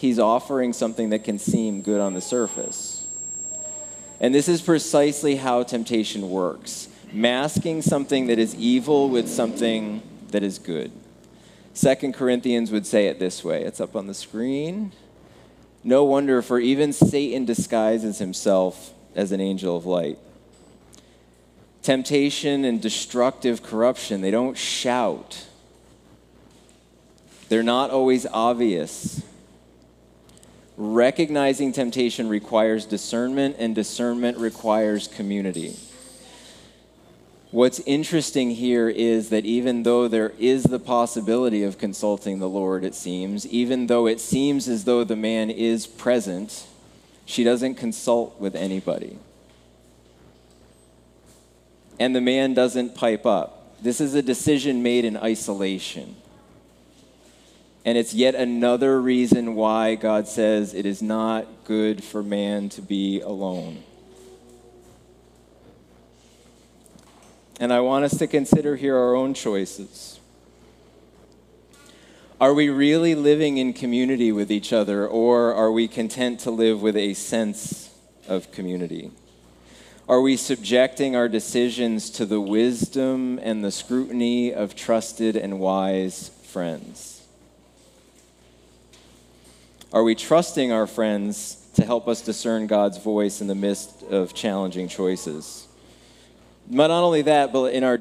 he's 0.00 0.18
offering 0.18 0.72
something 0.72 1.10
that 1.10 1.24
can 1.24 1.38
seem 1.38 1.82
good 1.82 2.00
on 2.00 2.14
the 2.14 2.22
surface. 2.22 3.06
And 4.18 4.34
this 4.34 4.48
is 4.48 4.62
precisely 4.62 5.36
how 5.36 5.62
temptation 5.62 6.30
works 6.30 6.88
masking 7.12 7.82
something 7.82 8.28
that 8.28 8.38
is 8.38 8.54
evil 8.54 9.10
with 9.10 9.28
something 9.28 10.00
that 10.30 10.42
is 10.42 10.58
good. 10.58 10.90
Second 11.72 12.14
Corinthians 12.14 12.70
would 12.70 12.86
say 12.86 13.06
it 13.06 13.18
this 13.18 13.44
way 13.44 13.62
it's 13.64 13.80
up 13.80 13.94
on 13.96 14.06
the 14.06 14.14
screen. 14.14 14.92
No 15.82 16.04
wonder, 16.04 16.42
for 16.42 16.58
even 16.58 16.92
Satan 16.92 17.44
disguises 17.44 18.18
himself 18.18 18.92
as 19.14 19.32
an 19.32 19.40
angel 19.40 19.76
of 19.76 19.86
light. 19.86 20.18
Temptation 21.82 22.64
and 22.64 22.82
destructive 22.82 23.62
corruption, 23.62 24.20
they 24.20 24.30
don't 24.30 24.58
shout. 24.58 25.46
They're 27.48 27.62
not 27.62 27.90
always 27.90 28.26
obvious. 28.26 29.22
Recognizing 30.76 31.72
temptation 31.72 32.28
requires 32.28 32.84
discernment, 32.84 33.56
and 33.58 33.74
discernment 33.74 34.38
requires 34.38 35.08
community. 35.08 35.76
What's 37.50 37.80
interesting 37.80 38.52
here 38.52 38.88
is 38.88 39.30
that 39.30 39.44
even 39.44 39.82
though 39.82 40.06
there 40.06 40.32
is 40.38 40.62
the 40.62 40.78
possibility 40.78 41.64
of 41.64 41.78
consulting 41.78 42.38
the 42.38 42.48
Lord, 42.48 42.84
it 42.84 42.94
seems, 42.94 43.44
even 43.48 43.88
though 43.88 44.06
it 44.06 44.20
seems 44.20 44.68
as 44.68 44.84
though 44.84 45.02
the 45.02 45.16
man 45.16 45.50
is 45.50 45.84
present, 45.84 46.66
she 47.24 47.42
doesn't 47.42 47.74
consult 47.74 48.40
with 48.40 48.54
anybody. 48.54 49.18
And 51.98 52.14
the 52.14 52.20
man 52.20 52.54
doesn't 52.54 52.94
pipe 52.94 53.26
up. 53.26 53.82
This 53.82 54.00
is 54.00 54.14
a 54.14 54.22
decision 54.22 54.84
made 54.84 55.04
in 55.04 55.16
isolation. 55.16 56.14
And 57.84 57.98
it's 57.98 58.14
yet 58.14 58.36
another 58.36 59.00
reason 59.00 59.56
why 59.56 59.96
God 59.96 60.28
says 60.28 60.72
it 60.72 60.86
is 60.86 61.02
not 61.02 61.46
good 61.64 62.04
for 62.04 62.22
man 62.22 62.68
to 62.70 62.82
be 62.82 63.20
alone. 63.20 63.82
And 67.60 67.74
I 67.74 67.80
want 67.80 68.06
us 68.06 68.16
to 68.16 68.26
consider 68.26 68.74
here 68.74 68.96
our 68.96 69.14
own 69.14 69.34
choices. 69.34 70.18
Are 72.40 72.54
we 72.54 72.70
really 72.70 73.14
living 73.14 73.58
in 73.58 73.74
community 73.74 74.32
with 74.32 74.50
each 74.50 74.72
other, 74.72 75.06
or 75.06 75.52
are 75.52 75.70
we 75.70 75.86
content 75.86 76.40
to 76.40 76.50
live 76.50 76.80
with 76.80 76.96
a 76.96 77.12
sense 77.12 77.94
of 78.26 78.50
community? 78.50 79.10
Are 80.08 80.22
we 80.22 80.38
subjecting 80.38 81.14
our 81.14 81.28
decisions 81.28 82.08
to 82.12 82.24
the 82.24 82.40
wisdom 82.40 83.38
and 83.42 83.62
the 83.62 83.70
scrutiny 83.70 84.54
of 84.54 84.74
trusted 84.74 85.36
and 85.36 85.60
wise 85.60 86.30
friends? 86.44 87.26
Are 89.92 90.02
we 90.02 90.14
trusting 90.14 90.72
our 90.72 90.86
friends 90.86 91.68
to 91.74 91.84
help 91.84 92.08
us 92.08 92.22
discern 92.22 92.66
God's 92.66 92.96
voice 92.96 93.42
in 93.42 93.48
the 93.48 93.54
midst 93.54 94.02
of 94.04 94.32
challenging 94.32 94.88
choices? 94.88 95.66
Not 96.70 96.90
only 96.90 97.22
that, 97.22 97.52
but 97.52 97.74
in 97.74 97.82
our 97.82 98.00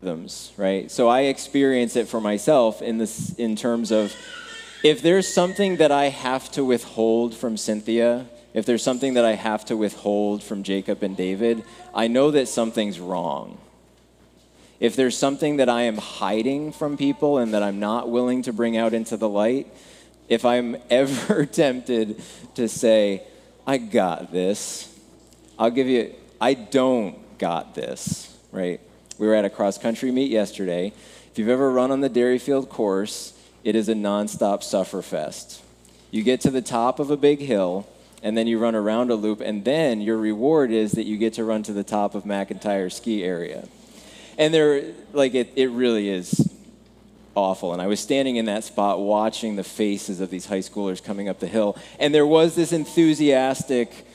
rhythms, 0.00 0.52
right? 0.56 0.90
So 0.90 1.08
I 1.08 1.22
experience 1.22 1.94
it 1.94 2.08
for 2.08 2.20
myself 2.22 2.80
in 2.80 2.96
this 2.96 3.34
in 3.34 3.54
terms 3.54 3.90
of 3.90 4.14
if 4.82 5.02
there's 5.02 5.28
something 5.28 5.76
that 5.76 5.92
I 5.92 6.06
have 6.06 6.50
to 6.52 6.64
withhold 6.64 7.34
from 7.34 7.58
Cynthia, 7.58 8.26
if 8.54 8.64
there's 8.64 8.82
something 8.82 9.14
that 9.14 9.26
I 9.26 9.34
have 9.34 9.66
to 9.66 9.76
withhold 9.76 10.42
from 10.42 10.62
Jacob 10.62 11.02
and 11.02 11.16
David, 11.16 11.64
I 11.94 12.08
know 12.08 12.30
that 12.30 12.48
something's 12.48 12.98
wrong. 12.98 13.58
If 14.80 14.96
there's 14.96 15.16
something 15.18 15.58
that 15.58 15.68
I 15.68 15.82
am 15.82 15.98
hiding 15.98 16.72
from 16.72 16.96
people 16.96 17.36
and 17.38 17.52
that 17.52 17.62
I'm 17.62 17.78
not 17.78 18.08
willing 18.08 18.42
to 18.42 18.52
bring 18.52 18.76
out 18.76 18.94
into 18.94 19.16
the 19.18 19.28
light, 19.28 19.66
if 20.28 20.46
I'm 20.46 20.76
ever 20.90 21.44
tempted 21.44 22.22
to 22.54 22.68
say, 22.68 23.22
I 23.66 23.76
got 23.76 24.32
this, 24.32 24.98
I'll 25.58 25.70
give 25.70 25.88
you, 25.88 26.14
I 26.40 26.54
don't 26.54 27.18
got 27.38 27.74
this, 27.74 28.36
right? 28.52 28.80
We 29.18 29.26
were 29.26 29.34
at 29.34 29.44
a 29.44 29.50
cross 29.50 29.78
country 29.78 30.10
meet 30.10 30.30
yesterday. 30.30 30.92
If 31.30 31.38
you've 31.38 31.48
ever 31.48 31.70
run 31.70 31.90
on 31.90 32.00
the 32.00 32.10
Derryfield 32.10 32.68
course, 32.68 33.32
it 33.64 33.74
is 33.74 33.88
a 33.88 33.94
nonstop 33.94 34.60
sufferfest. 34.60 35.60
You 36.10 36.22
get 36.22 36.40
to 36.42 36.50
the 36.50 36.62
top 36.62 36.98
of 37.00 37.10
a 37.10 37.16
big 37.16 37.40
hill, 37.40 37.86
and 38.22 38.36
then 38.36 38.46
you 38.46 38.58
run 38.58 38.74
around 38.74 39.10
a 39.10 39.14
loop, 39.14 39.40
and 39.40 39.64
then 39.64 40.00
your 40.00 40.16
reward 40.16 40.70
is 40.70 40.92
that 40.92 41.04
you 41.04 41.16
get 41.16 41.34
to 41.34 41.44
run 41.44 41.62
to 41.64 41.72
the 41.72 41.84
top 41.84 42.14
of 42.14 42.24
McIntyre 42.24 42.90
ski 42.90 43.22
area. 43.22 43.68
And 44.38 44.54
there, 44.54 44.94
like, 45.12 45.34
it, 45.34 45.52
it 45.54 45.68
really 45.68 46.08
is 46.08 46.48
awful. 47.34 47.72
And 47.72 47.82
I 47.82 47.86
was 47.86 48.00
standing 48.00 48.36
in 48.36 48.46
that 48.46 48.64
spot 48.64 49.00
watching 49.00 49.56
the 49.56 49.64
faces 49.64 50.20
of 50.20 50.30
these 50.30 50.46
high 50.46 50.58
schoolers 50.58 51.02
coming 51.02 51.28
up 51.28 51.38
the 51.38 51.46
hill, 51.46 51.76
and 52.00 52.14
there 52.14 52.26
was 52.26 52.54
this 52.54 52.72
enthusiastic, 52.72 54.07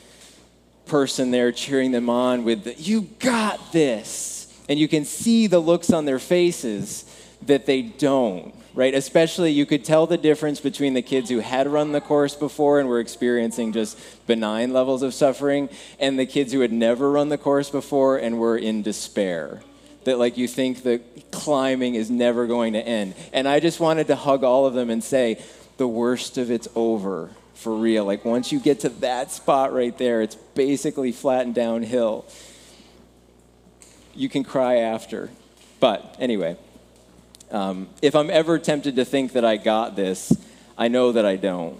person 0.86 1.30
there 1.30 1.52
cheering 1.52 1.92
them 1.92 2.10
on 2.10 2.44
with, 2.44 2.64
the, 2.64 2.74
You 2.74 3.02
got 3.18 3.72
this. 3.72 4.32
And 4.68 4.78
you 4.78 4.88
can 4.88 5.04
see 5.04 5.46
the 5.46 5.58
looks 5.58 5.92
on 5.92 6.04
their 6.04 6.18
faces 6.18 7.04
that 7.42 7.66
they 7.66 7.82
don't, 7.82 8.54
right? 8.74 8.94
Especially, 8.94 9.50
you 9.50 9.66
could 9.66 9.84
tell 9.84 10.06
the 10.06 10.16
difference 10.16 10.60
between 10.60 10.94
the 10.94 11.02
kids 11.02 11.28
who 11.28 11.40
had 11.40 11.66
run 11.66 11.92
the 11.92 12.00
course 12.00 12.34
before 12.34 12.80
and 12.80 12.88
were 12.88 13.00
experiencing 13.00 13.72
just 13.72 13.98
benign 14.26 14.72
levels 14.72 15.02
of 15.02 15.12
suffering, 15.12 15.68
and 15.98 16.18
the 16.18 16.24
kids 16.24 16.52
who 16.52 16.60
had 16.60 16.72
never 16.72 17.10
run 17.10 17.28
the 17.28 17.36
course 17.36 17.68
before 17.68 18.16
and 18.16 18.38
were 18.38 18.56
in 18.56 18.82
despair. 18.82 19.60
That, 20.04 20.18
like, 20.18 20.38
you 20.38 20.48
think 20.48 20.82
the 20.82 21.00
climbing 21.30 21.94
is 21.94 22.10
never 22.10 22.46
going 22.46 22.74
to 22.74 22.80
end. 22.80 23.14
And 23.32 23.46
I 23.46 23.60
just 23.60 23.80
wanted 23.80 24.06
to 24.06 24.16
hug 24.16 24.44
all 24.44 24.66
of 24.66 24.74
them 24.74 24.88
and 24.88 25.04
say, 25.04 25.42
The 25.76 25.88
worst 25.88 26.38
of 26.38 26.50
it's 26.50 26.68
over 26.74 27.30
for 27.54 27.74
real. 27.74 28.04
Like 28.04 28.24
once 28.24 28.52
you 28.52 28.60
get 28.60 28.80
to 28.80 28.88
that 28.88 29.30
spot 29.30 29.72
right 29.72 29.96
there, 29.96 30.22
it's 30.22 30.34
basically 30.34 31.12
flat 31.12 31.46
and 31.46 31.54
downhill. 31.54 32.26
You 34.14 34.28
can 34.28 34.44
cry 34.44 34.76
after. 34.76 35.30
But 35.80 36.16
anyway, 36.18 36.56
um, 37.50 37.88
if 38.02 38.14
I'm 38.14 38.30
ever 38.30 38.58
tempted 38.58 38.96
to 38.96 39.04
think 39.04 39.32
that 39.32 39.44
I 39.44 39.56
got 39.56 39.96
this, 39.96 40.32
I 40.76 40.88
know 40.88 41.12
that 41.12 41.24
I 41.24 41.36
don't. 41.36 41.78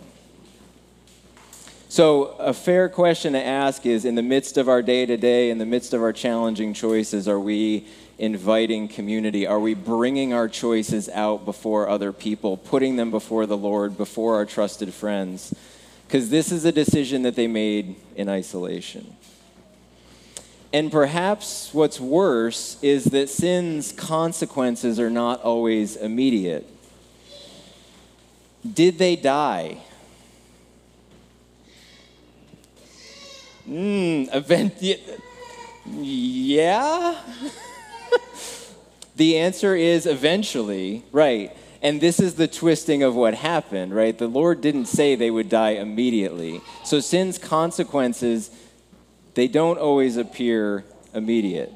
So, 1.88 2.34
a 2.40 2.52
fair 2.52 2.88
question 2.88 3.34
to 3.34 3.40
ask 3.40 3.86
is 3.86 4.04
in 4.04 4.16
the 4.16 4.22
midst 4.22 4.58
of 4.58 4.68
our 4.68 4.82
day 4.82 5.06
to 5.06 5.16
day, 5.16 5.50
in 5.50 5.58
the 5.58 5.66
midst 5.66 5.94
of 5.94 6.02
our 6.02 6.12
challenging 6.12 6.74
choices, 6.74 7.28
are 7.28 7.38
we 7.38 7.86
inviting 8.24 8.88
community? 8.88 9.46
Are 9.46 9.60
we 9.60 9.74
bringing 9.74 10.32
our 10.32 10.48
choices 10.48 11.08
out 11.10 11.44
before 11.44 11.88
other 11.88 12.12
people, 12.12 12.56
putting 12.56 12.96
them 12.96 13.10
before 13.10 13.46
the 13.46 13.56
Lord, 13.56 13.96
before 13.96 14.34
our 14.36 14.46
trusted 14.46 14.92
friends? 14.92 15.54
Because 16.06 16.30
this 16.30 16.50
is 16.50 16.64
a 16.64 16.72
decision 16.72 17.22
that 17.22 17.36
they 17.36 17.46
made 17.46 17.96
in 18.16 18.28
isolation. 18.28 19.14
And 20.72 20.90
perhaps 20.90 21.72
what's 21.72 22.00
worse 22.00 22.82
is 22.82 23.04
that 23.06 23.28
sin's 23.28 23.92
consequences 23.92 24.98
are 24.98 25.10
not 25.10 25.40
always 25.42 25.94
immediate. 25.94 26.68
Did 28.72 28.98
they 28.98 29.14
die? 29.14 29.78
Hmm, 33.66 34.24
event. 34.32 34.74
Yeah? 35.86 37.20
the 39.16 39.38
answer 39.38 39.74
is 39.74 40.06
eventually, 40.06 41.04
right. 41.12 41.56
And 41.82 42.00
this 42.00 42.18
is 42.18 42.34
the 42.34 42.48
twisting 42.48 43.02
of 43.02 43.14
what 43.14 43.34
happened, 43.34 43.94
right? 43.94 44.16
The 44.16 44.26
Lord 44.26 44.60
didn't 44.60 44.86
say 44.86 45.14
they 45.14 45.30
would 45.30 45.48
die 45.48 45.70
immediately. 45.70 46.62
So 46.84 47.00
sin's 47.00 47.38
consequences, 47.38 48.50
they 49.34 49.48
don't 49.48 49.78
always 49.78 50.16
appear 50.16 50.84
immediate. 51.12 51.72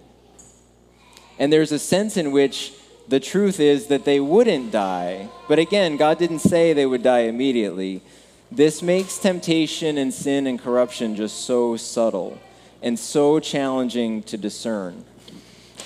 And 1.39 1.53
there's 1.53 1.73
a 1.73 1.79
sense 1.79 2.17
in 2.17 2.33
which 2.33 2.73
the 3.07 3.21
truth 3.21 3.61
is 3.61 3.87
that 3.87 4.05
they 4.05 4.21
wouldn't 4.21 4.73
die. 4.73 5.29
But 5.47 5.59
again, 5.59 5.97
God 5.97 6.19
didn't 6.19 6.41
say 6.41 6.73
they 6.73 6.87
would 6.87 7.03
die 7.03 7.21
immediately. 7.21 8.03
This 8.51 8.83
makes 8.83 9.19
temptation 9.19 9.99
and 9.99 10.13
sin 10.13 10.47
and 10.47 10.59
corruption 10.59 11.17
just 11.17 11.45
so 11.45 11.77
subtle 11.77 12.39
and 12.83 12.99
so 12.99 13.41
challenging 13.41 14.23
to 14.25 14.37
discern. 14.37 15.05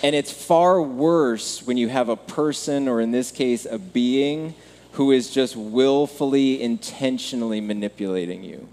And 0.02 0.16
it's 0.16 0.32
far 0.32 0.82
worse 0.82 1.64
when 1.64 1.76
you 1.76 1.88
have 1.88 2.08
a 2.08 2.16
person, 2.16 2.88
or 2.88 3.00
in 3.00 3.12
this 3.12 3.30
case, 3.30 3.66
a 3.66 3.78
being, 3.78 4.54
who 4.92 5.12
is 5.12 5.30
just 5.30 5.56
willfully, 5.56 6.60
intentionally 6.60 7.60
manipulating 7.60 8.42
you. 8.42 8.68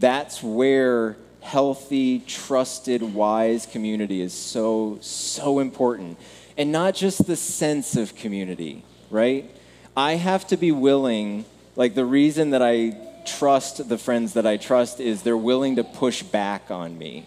That's 0.00 0.42
where 0.42 1.16
healthy, 1.40 2.18
trusted, 2.20 3.14
wise 3.14 3.66
community 3.66 4.20
is 4.20 4.32
so, 4.32 4.98
so 5.00 5.60
important. 5.60 6.18
And 6.56 6.72
not 6.72 6.94
just 6.94 7.26
the 7.26 7.36
sense 7.36 7.96
of 7.96 8.16
community, 8.16 8.82
right? 9.10 9.48
I 9.96 10.16
have 10.16 10.46
to 10.48 10.56
be 10.56 10.72
willing, 10.72 11.44
like 11.76 11.94
the 11.94 12.04
reason 12.04 12.50
that 12.50 12.62
I 12.62 12.96
trust 13.24 13.88
the 13.88 13.98
friends 13.98 14.34
that 14.34 14.46
I 14.46 14.56
trust 14.56 15.00
is 15.00 15.22
they're 15.22 15.36
willing 15.36 15.76
to 15.76 15.84
push 15.84 16.22
back 16.22 16.70
on 16.70 16.98
me 16.98 17.26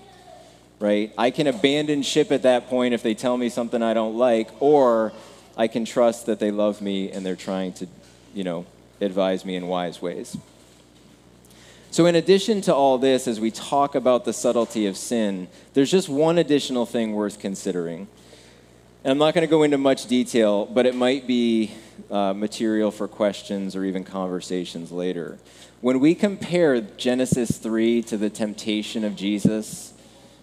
right? 0.82 1.14
I 1.18 1.30
can 1.30 1.48
abandon 1.48 2.02
ship 2.02 2.32
at 2.32 2.42
that 2.42 2.68
point 2.68 2.94
if 2.94 3.04
they 3.04 3.14
tell 3.14 3.38
me 3.38 3.50
something 3.50 3.82
I 3.82 3.94
don't 3.94 4.18
like, 4.18 4.50
or 4.60 5.14
I 5.56 5.68
can 5.68 5.86
trust 5.86 6.26
that 6.26 6.40
they 6.40 6.50
love 6.50 6.82
me 6.82 7.12
and 7.12 7.26
they're 7.26 7.36
trying 7.36 7.74
to, 7.74 7.88
you 8.34 8.44
know, 8.44 8.66
advise 9.00 9.46
me 9.46 9.56
in 9.56 9.68
wise 9.68 10.02
ways. 10.02 10.36
So, 11.92 12.06
in 12.06 12.16
addition 12.16 12.62
to 12.62 12.74
all 12.74 12.98
this, 12.98 13.28
as 13.28 13.40
we 13.40 13.52
talk 13.52 13.96
about 13.96 14.26
the 14.26 14.34
subtlety 14.34 14.88
of 14.88 14.98
sin, 14.98 15.50
there's 15.74 15.92
just 15.92 16.10
one 16.10 16.38
additional 16.38 16.86
thing 16.86 17.14
worth 17.14 17.38
considering. 17.38 18.08
And 19.04 19.12
I'm 19.12 19.18
not 19.18 19.34
going 19.34 19.46
to 19.46 19.50
go 19.50 19.64
into 19.64 19.78
much 19.78 20.08
detail, 20.08 20.66
but 20.66 20.86
it 20.86 20.96
might 20.96 21.28
be 21.28 21.72
uh, 22.10 22.34
material 22.34 22.92
for 22.92 23.08
questions 23.08 23.76
or 23.76 23.84
even 23.84 24.04
conversations 24.04 24.92
later. 24.92 25.38
When 25.82 26.00
we 26.00 26.16
compare 26.16 26.80
Genesis 26.80 27.58
3 27.58 28.04
to 28.04 28.18
the 28.18 28.30
temptation 28.30 29.04
of 29.04 29.16
Jesus 29.16 29.91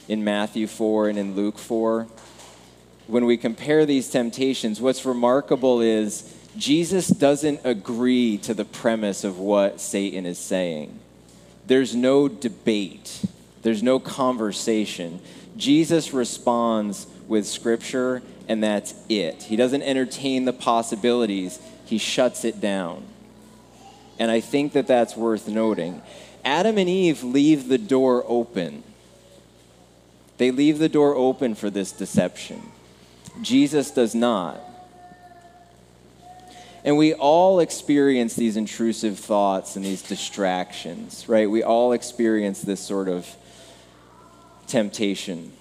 in 0.08 0.24
Matthew 0.24 0.66
4 0.66 1.10
and 1.10 1.18
in 1.18 1.36
Luke 1.36 1.58
4, 1.58 2.06
when 3.06 3.24
we 3.24 3.36
compare 3.36 3.86
these 3.86 4.10
temptations, 4.10 4.80
what's 4.80 5.04
remarkable 5.04 5.80
is 5.80 6.34
Jesus 6.56 7.08
doesn't 7.08 7.60
agree 7.64 8.38
to 8.38 8.54
the 8.54 8.64
premise 8.64 9.24
of 9.24 9.38
what 9.38 9.80
Satan 9.80 10.26
is 10.26 10.38
saying. 10.38 10.98
There's 11.66 11.94
no 11.94 12.28
debate, 12.28 13.24
there's 13.62 13.82
no 13.82 13.98
conversation. 13.98 15.20
Jesus 15.56 16.12
responds 16.12 17.06
with 17.26 17.46
scripture 17.46 18.22
and 18.48 18.62
that's 18.62 18.94
it. 19.08 19.42
He 19.44 19.56
doesn't 19.56 19.82
entertain 19.82 20.46
the 20.46 20.52
possibilities, 20.52 21.60
he 21.84 21.98
shuts 21.98 22.44
it 22.44 22.60
down. 22.60 23.04
And 24.18 24.30
I 24.30 24.40
think 24.40 24.72
that 24.72 24.86
that's 24.86 25.16
worth 25.16 25.46
noting. 25.46 26.02
Adam 26.44 26.78
and 26.78 26.88
Eve 26.88 27.22
leave 27.22 27.68
the 27.68 27.78
door 27.78 28.24
open. 28.26 28.82
They 30.38 30.50
leave 30.50 30.78
the 30.78 30.88
door 30.88 31.14
open 31.14 31.54
for 31.54 31.68
this 31.68 31.92
deception. 31.92 32.62
Jesus 33.42 33.90
does 33.90 34.14
not. 34.14 34.60
And 36.84 36.96
we 36.96 37.12
all 37.12 37.60
experience 37.60 38.34
these 38.34 38.56
intrusive 38.56 39.18
thoughts 39.18 39.76
and 39.76 39.84
these 39.84 40.00
distractions, 40.00 41.28
right? 41.28 41.50
We 41.50 41.62
all 41.62 41.92
experience 41.92 42.62
this 42.62 42.80
sort 42.80 43.08
of 43.08 43.28
temptation. 44.68 45.52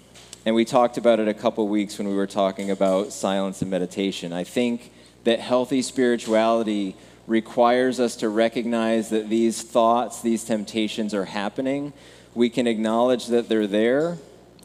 And 0.45 0.55
we 0.55 0.63
talked 0.63 0.97
about 0.97 1.19
it 1.19 1.27
a 1.27 1.33
couple 1.33 1.67
weeks 1.67 1.97
when 1.97 2.07
we 2.07 2.15
were 2.15 2.27
talking 2.27 2.71
about 2.71 3.11
silence 3.11 3.61
and 3.61 3.69
meditation. 3.69 4.31
I 4.31 4.43
think 4.43 4.91
that 5.23 5.39
healthy 5.39 5.81
spirituality 5.81 6.95
requires 7.25 7.99
us 7.99 8.15
to 8.17 8.29
recognize 8.29 9.09
that 9.09 9.27
these 9.29 9.61
thoughts, 9.61 10.21
these 10.21 10.45
temptations 10.45 11.13
are 11.13 11.25
happening. 11.25 11.91
We 12.33 12.49
can 12.49 12.67
acknowledge 12.67 13.25
that 13.27 13.49
they're 13.49 13.67
there, 13.67 14.17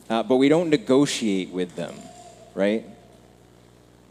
uh, 0.08 0.22
but 0.22 0.36
we 0.36 0.48
don't 0.48 0.70
negotiate 0.70 1.50
with 1.50 1.76
them, 1.76 1.94
right? 2.54 2.84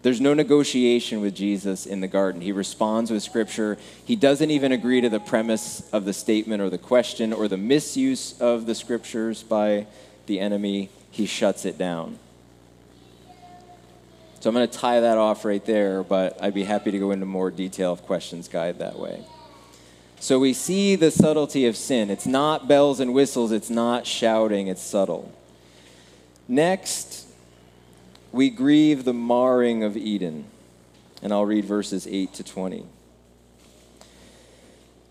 There's 0.01 0.19
no 0.19 0.33
negotiation 0.33 1.21
with 1.21 1.35
Jesus 1.35 1.85
in 1.85 2.01
the 2.01 2.07
garden. 2.07 2.41
He 2.41 2.51
responds 2.51 3.11
with 3.11 3.21
scripture. 3.21 3.77
He 4.03 4.15
doesn't 4.15 4.49
even 4.49 4.71
agree 4.71 5.01
to 5.01 5.09
the 5.09 5.19
premise 5.19 5.87
of 5.91 6.05
the 6.05 6.13
statement 6.13 6.61
or 6.61 6.69
the 6.69 6.79
question 6.79 7.33
or 7.33 7.47
the 7.47 7.57
misuse 7.57 8.39
of 8.41 8.65
the 8.65 8.73
scriptures 8.73 9.43
by 9.43 9.85
the 10.25 10.39
enemy 10.39 10.89
he 11.11 11.25
shuts 11.25 11.65
it 11.65 11.77
down. 11.77 12.17
So 14.39 14.49
I'm 14.49 14.55
going 14.55 14.67
to 14.67 14.75
tie 14.75 15.01
that 15.01 15.19
off 15.19 15.45
right 15.45 15.63
there, 15.65 16.01
but 16.01 16.41
I'd 16.41 16.55
be 16.55 16.63
happy 16.63 16.89
to 16.89 16.97
go 16.97 17.11
into 17.11 17.27
more 17.27 17.51
detail 17.51 17.93
if 17.93 18.01
questions 18.01 18.47
guide 18.47 18.79
that 18.79 18.97
way. 18.97 19.23
So 20.19 20.39
we 20.39 20.53
see 20.53 20.95
the 20.95 21.11
subtlety 21.11 21.67
of 21.67 21.75
sin. 21.75 22.09
It's 22.09 22.25
not 22.25 22.67
bells 22.67 22.99
and 22.99 23.13
whistles, 23.13 23.51
it's 23.51 23.69
not 23.69 24.07
shouting, 24.07 24.67
it's 24.67 24.81
subtle. 24.81 25.31
Next, 26.47 27.27
we 28.31 28.49
grieve 28.49 29.03
the 29.03 29.13
marring 29.13 29.83
of 29.83 29.95
Eden. 29.95 30.45
And 31.21 31.31
I'll 31.31 31.45
read 31.45 31.65
verses 31.65 32.07
8 32.07 32.33
to 32.33 32.43
20. 32.43 32.85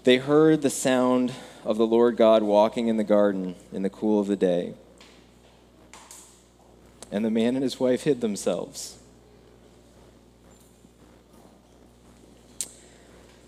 They 0.04 0.16
heard 0.16 0.62
the 0.62 0.70
sound 0.70 1.32
of 1.64 1.76
the 1.76 1.86
Lord 1.86 2.16
God 2.16 2.42
walking 2.42 2.88
in 2.88 2.96
the 2.96 3.04
garden 3.04 3.54
in 3.72 3.82
the 3.82 3.90
cool 3.90 4.20
of 4.20 4.26
the 4.26 4.36
day 4.36 4.74
and 7.12 7.24
the 7.24 7.30
man 7.30 7.56
and 7.56 7.62
his 7.62 7.80
wife 7.80 8.04
hid 8.04 8.20
themselves. 8.20 8.96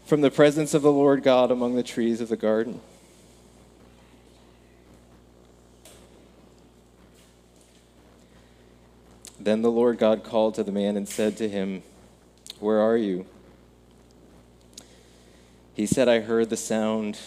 From 0.05 0.21
the 0.21 0.31
presence 0.31 0.75
of 0.75 0.83
the 0.83 0.93
Lord 0.93 1.23
God 1.23 1.51
among 1.51 1.75
the 1.75 1.83
trees 1.83 2.21
of 2.21 2.29
the 2.29 2.37
garden. 2.37 2.81
Then 9.43 9.63
the 9.63 9.73
Lord 9.73 9.99
God 9.99 10.23
called 10.23 10.55
to 10.55 10.63
the 10.63 10.71
man 10.71 10.97
and 10.97 11.09
said 11.09 11.37
to 11.39 11.49
him, 11.49 11.83
Where 12.61 12.79
are 12.79 12.97
you? 12.97 13.27
He 15.75 15.85
said, 15.85 16.09
I 16.09 16.21
heard 16.21 16.49
the 16.49 16.57
sound 16.57 17.19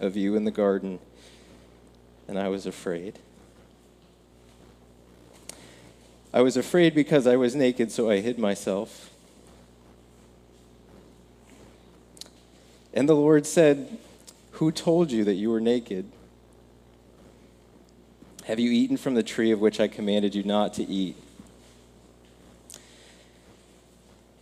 of 0.00 0.16
you 0.16 0.34
in 0.34 0.44
the 0.44 0.50
garden, 0.50 1.00
and 2.26 2.38
I 2.38 2.48
was 2.48 2.64
afraid. 2.64 3.18
I 6.32 6.40
was 6.40 6.56
afraid 6.56 6.94
because 6.94 7.26
I 7.26 7.36
was 7.36 7.54
naked, 7.54 7.92
so 7.92 8.08
I 8.08 8.20
hid 8.20 8.38
myself. 8.38 9.10
And 12.94 13.06
the 13.06 13.14
Lord 13.14 13.44
said, 13.44 13.98
Who 14.52 14.72
told 14.72 15.12
you 15.12 15.24
that 15.24 15.34
you 15.34 15.50
were 15.50 15.60
naked? 15.60 16.10
Have 18.46 18.58
you 18.58 18.72
eaten 18.72 18.96
from 18.96 19.14
the 19.14 19.22
tree 19.22 19.52
of 19.52 19.60
which 19.60 19.78
I 19.78 19.86
commanded 19.86 20.34
you 20.34 20.42
not 20.42 20.74
to 20.74 20.82
eat? 20.84 21.16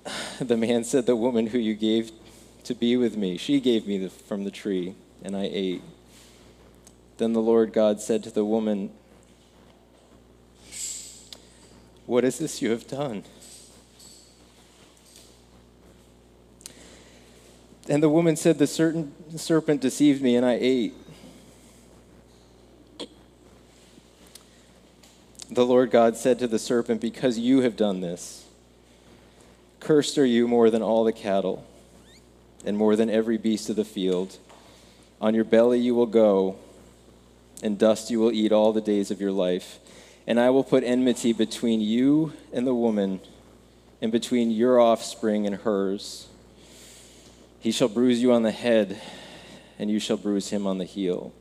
The 0.40 0.56
man 0.56 0.84
said, 0.84 1.04
The 1.04 1.16
woman 1.16 1.48
who 1.48 1.58
you 1.58 1.74
gave 1.74 2.12
to 2.64 2.74
be 2.74 2.96
with 2.96 3.16
me, 3.16 3.36
she 3.36 3.60
gave 3.60 3.86
me 3.86 3.98
the, 3.98 4.08
from 4.08 4.44
the 4.44 4.50
tree, 4.50 4.94
and 5.22 5.36
I 5.36 5.50
ate. 5.52 5.82
Then 7.18 7.34
the 7.34 7.42
Lord 7.42 7.74
God 7.74 8.00
said 8.00 8.22
to 8.24 8.30
the 8.30 8.44
woman, 8.44 8.90
What 12.06 12.24
is 12.24 12.38
this 12.38 12.62
you 12.62 12.70
have 12.70 12.88
done? 12.88 13.24
And 17.86 18.02
the 18.02 18.08
woman 18.08 18.36
said, 18.36 18.58
The 18.58 18.66
certain 18.66 19.12
serpent 19.36 19.82
deceived 19.82 20.22
me, 20.22 20.36
and 20.36 20.46
I 20.46 20.56
ate. 20.58 20.94
The 25.50 25.66
Lord 25.66 25.90
God 25.90 26.16
said 26.16 26.38
to 26.38 26.46
the 26.46 26.58
serpent, 26.58 27.00
Because 27.00 27.38
you 27.38 27.60
have 27.60 27.76
done 27.76 28.00
this, 28.00 28.46
cursed 29.80 30.16
are 30.16 30.26
you 30.26 30.46
more 30.46 30.70
than 30.70 30.82
all 30.82 31.04
the 31.04 31.12
cattle, 31.12 31.66
and 32.64 32.76
more 32.76 32.96
than 32.96 33.10
every 33.10 33.36
beast 33.36 33.68
of 33.68 33.76
the 33.76 33.84
field. 33.84 34.38
On 35.20 35.34
your 35.34 35.44
belly 35.44 35.80
you 35.80 35.94
will 35.94 36.06
go, 36.06 36.56
and 37.62 37.78
dust 37.78 38.10
you 38.10 38.20
will 38.20 38.32
eat 38.32 38.52
all 38.52 38.72
the 38.72 38.80
days 38.80 39.10
of 39.10 39.20
your 39.20 39.32
life 39.32 39.80
and 40.30 40.38
I 40.38 40.50
will 40.50 40.62
put 40.62 40.84
enmity 40.84 41.32
between 41.32 41.80
you 41.80 42.32
and 42.52 42.64
the 42.64 42.74
woman, 42.74 43.20
and 44.00 44.12
between 44.12 44.52
your 44.52 44.78
offspring 44.80 45.44
and 45.44 45.56
hers. 45.56 46.28
He 47.58 47.72
shall 47.72 47.88
bruise 47.88 48.22
you 48.22 48.32
on 48.32 48.44
the 48.44 48.52
head, 48.52 49.00
and 49.76 49.90
you 49.90 49.98
shall 49.98 50.16
bruise 50.16 50.50
him 50.50 50.68
on 50.68 50.78
the 50.78 50.84
heel. 50.84 51.32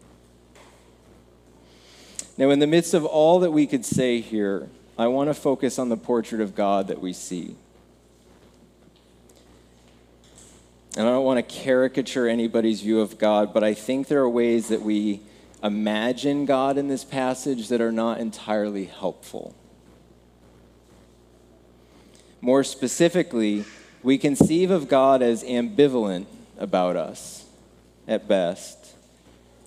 Now, 2.39 2.51
in 2.51 2.59
the 2.59 2.67
midst 2.67 2.93
of 2.93 3.03
all 3.03 3.41
that 3.41 3.51
we 3.51 3.67
could 3.67 3.83
say 3.83 4.21
here, 4.21 4.69
I 4.97 5.07
want 5.07 5.29
to 5.29 5.33
focus 5.33 5.77
on 5.77 5.89
the 5.89 5.97
portrait 5.97 6.39
of 6.39 6.55
God 6.55 6.87
that 6.87 7.01
we 7.01 7.11
see. 7.11 7.53
And 10.95 11.05
I 11.05 11.11
don't 11.11 11.25
want 11.25 11.37
to 11.37 11.55
caricature 11.55 12.29
anybody's 12.29 12.79
view 12.79 13.01
of 13.01 13.17
God, 13.17 13.53
but 13.53 13.65
I 13.65 13.73
think 13.73 14.07
there 14.07 14.21
are 14.21 14.29
ways 14.29 14.69
that 14.69 14.81
we 14.81 15.19
imagine 15.61 16.45
God 16.45 16.77
in 16.77 16.87
this 16.87 17.03
passage 17.03 17.67
that 17.67 17.81
are 17.81 17.91
not 17.91 18.21
entirely 18.21 18.85
helpful. 18.85 19.53
More 22.39 22.63
specifically, 22.63 23.65
we 24.01 24.17
conceive 24.17 24.71
of 24.71 24.87
God 24.87 25.21
as 25.21 25.43
ambivalent 25.43 26.25
about 26.57 26.95
us 26.95 27.45
at 28.07 28.29
best, 28.29 28.95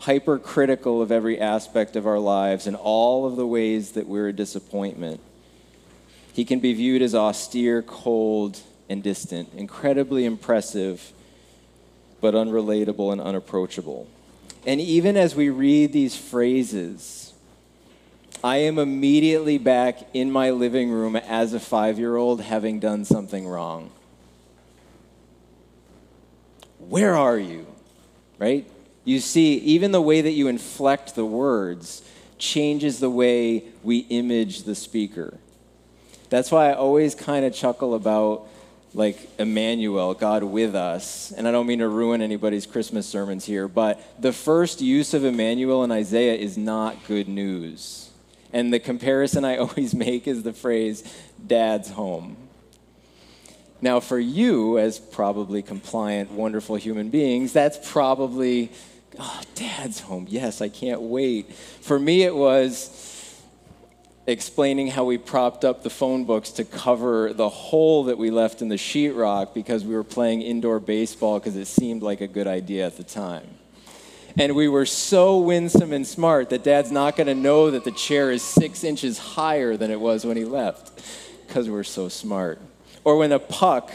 hypercritical 0.03 1.01
of 1.01 1.13
every 1.13 1.39
aspect 1.39 1.95
of 1.95 2.09
our 2.09 2.19
lives 2.19 2.67
and 2.67 2.75
all 2.75 3.25
of 3.25 3.37
the 3.37 3.47
ways 3.47 3.93
that 3.93 4.09
we're 4.09 4.29
a 4.29 4.33
disappointment. 4.33 5.21
He 6.33 6.45
can 6.45 6.59
be 6.59 6.75
viewed 6.75 7.03
as 7.03 7.15
austere, 7.15 7.83
cold, 7.83 8.59
and 8.89 9.01
distant, 9.01 9.51
incredibly 9.55 10.25
impressive, 10.25 11.13
but 12.21 12.35
unrelatable 12.35 13.13
and 13.13 13.21
unapproachable. 13.21 14.09
And 14.67 14.81
even 14.81 15.17
as 15.17 15.37
we 15.37 15.51
read 15.51 15.93
these 15.93 16.17
phrases, 16.17 17.33
I 18.43 18.57
am 18.57 18.81
immediately 18.81 19.57
back 19.57 20.01
in 20.13 20.33
my 20.33 20.51
living 20.51 20.91
room 20.91 21.15
as 21.15 21.55
a 21.55 21.61
five 21.61 22.01
year 22.01 22.17
old 22.17 22.41
having 22.41 22.81
done 22.81 23.05
something 23.05 23.47
wrong. 23.47 23.93
Where 26.81 27.15
are 27.15 27.39
you? 27.39 27.67
Right? 28.41 28.69
You 29.05 29.21
see, 29.21 29.55
even 29.59 29.93
the 29.93 30.01
way 30.01 30.21
that 30.21 30.31
you 30.31 30.49
inflect 30.49 31.15
the 31.15 31.25
words 31.25 32.03
changes 32.39 33.01
the 33.01 33.11
way 33.11 33.65
we 33.83 33.99
image 33.99 34.63
the 34.63 34.75
speaker. 34.75 35.39
That's 36.29 36.51
why 36.51 36.71
I 36.71 36.75
always 36.75 37.15
kind 37.15 37.45
of 37.45 37.55
chuckle 37.55 37.95
about 37.95 38.49
like 38.95 39.29
Emmanuel, 39.39 40.15
God 40.15 40.43
with 40.45 40.75
us. 40.75 41.33
And 41.33 41.49
I 41.49 41.53
don't 41.53 41.67
mean 41.67 41.79
to 41.79 41.89
ruin 41.89 42.21
anybody's 42.21 42.67
Christmas 42.67 43.07
sermons 43.07 43.45
here, 43.45 43.69
but 43.69 44.01
the 44.21 44.33
first 44.33 44.81
use 44.81 45.15
of 45.15 45.25
Emmanuel 45.25 45.85
in 45.85 45.91
Isaiah 45.91 46.35
is 46.35 46.59
not 46.59 47.07
good 47.07 47.29
news. 47.29 48.11
And 48.53 48.73
the 48.73 48.79
comparison 48.79 49.45
I 49.45 49.57
always 49.59 49.95
make 49.95 50.29
is 50.29 50.43
the 50.43 50.53
phrase, 50.53 51.05
dad's 51.45 51.91
home. 51.91 52.37
Now, 53.81 53.99
for 53.99 54.19
you, 54.19 54.79
as 54.79 55.01
probably 55.01 55.61
compliant, 55.61 56.31
wonderful 56.31 56.77
human 56.77 57.11
beings, 57.11 57.53
that's 57.53 57.91
probably, 57.91 58.71
oh, 59.19 59.41
dad's 59.55 60.01
home. 60.01 60.27
Yes, 60.29 60.61
I 60.61 60.69
can't 60.69 61.01
wait. 61.01 61.53
For 61.53 61.99
me, 61.99 62.23
it 62.23 62.35
was 62.35 63.41
explaining 64.27 64.87
how 64.87 65.05
we 65.05 65.19
propped 65.19 65.65
up 65.65 65.83
the 65.83 65.91
phone 65.91 66.25
books 66.25 66.51
to 66.51 66.65
cover 66.65 67.33
the 67.33 67.49
hole 67.49 68.05
that 68.05 68.19
we 68.19 68.31
left 68.31 68.63
in 68.63 68.69
the 68.69 68.77
sheetrock 68.77 69.53
because 69.53 69.85
we 69.85 69.95
were 69.95 70.05
playing 70.05 70.43
indoor 70.43 70.79
baseball 70.79 71.39
because 71.39 71.57
it 71.57 71.67
seemed 71.67 72.03
like 72.03 72.21
a 72.21 72.29
good 72.29 72.47
idea 72.47 72.87
at 72.87 72.97
the 72.97 73.03
time. 73.03 73.47
And 74.39 74.55
we 74.55 74.69
were 74.69 74.87
so 74.87 75.39
winsome 75.39 75.93
and 75.93 76.07
smart 76.07 76.51
that 76.51 76.63
dad's 76.63 76.91
not 76.91 77.17
going 77.17 77.27
to 77.27 77.35
know 77.35 77.71
that 77.71 77.85
the 77.85 77.91
chair 77.91 78.31
is 78.31 78.43
six 78.43 78.85
inches 78.85 79.19
higher 79.19 79.77
than 79.77 79.91
it 79.91 80.01
was 80.01 80.25
when 80.25 80.37
he 80.37 80.45
left 80.45 81.03
because 81.47 81.69
we're 81.69 81.85
so 81.85 82.09
smart. 82.09 82.61
Or 83.05 83.17
when 83.17 83.33
a 83.33 83.39
puck, 83.39 83.93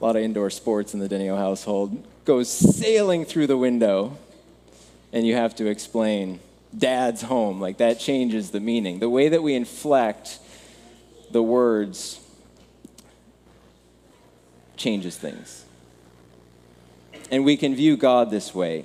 a 0.00 0.04
lot 0.04 0.14
of 0.14 0.22
indoor 0.22 0.50
sports 0.50 0.94
in 0.94 1.00
the 1.00 1.08
Denio 1.08 1.36
household, 1.36 2.06
goes 2.24 2.48
sailing 2.48 3.24
through 3.24 3.46
the 3.48 3.56
window 3.56 4.16
and 5.12 5.26
you 5.26 5.34
have 5.34 5.54
to 5.56 5.66
explain 5.66 6.40
dad's 6.76 7.22
home. 7.22 7.60
Like 7.60 7.78
that 7.78 7.98
changes 7.98 8.50
the 8.50 8.60
meaning. 8.60 8.98
The 8.98 9.08
way 9.08 9.28
that 9.28 9.42
we 9.42 9.54
inflect 9.54 10.38
the 11.30 11.42
words 11.42 12.20
changes 14.76 15.16
things. 15.16 15.64
And 17.30 17.44
we 17.44 17.56
can 17.56 17.74
view 17.74 17.96
God 17.96 18.30
this 18.30 18.54
way. 18.54 18.84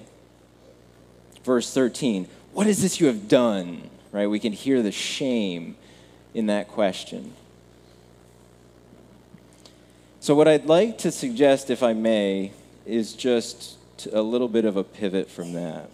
Verse 1.44 1.74
13, 1.74 2.28
what 2.54 2.68
is 2.68 2.82
this 2.82 3.00
you 3.00 3.08
have 3.08 3.28
done? 3.28 3.90
Right? 4.12 4.28
We 4.28 4.40
can 4.40 4.54
hear 4.54 4.82
the 4.82 4.92
shame 4.92 5.76
in 6.34 6.48
that 6.48 6.68
question. 6.68 7.34
So, 10.20 10.36
what 10.36 10.48
I'd 10.48 10.66
like 10.66 10.98
to 11.00 11.12
suggest, 11.12 11.70
if 11.70 11.84
I 11.84 11.92
may, 11.92 12.54
is 12.86 13.14
just 13.14 13.78
a 14.14 14.22
little 14.22 14.48
bit 14.48 14.64
of 14.64 14.78
a 14.78 14.84
pivot 14.84 15.30
from 15.30 15.52
that 15.54 15.90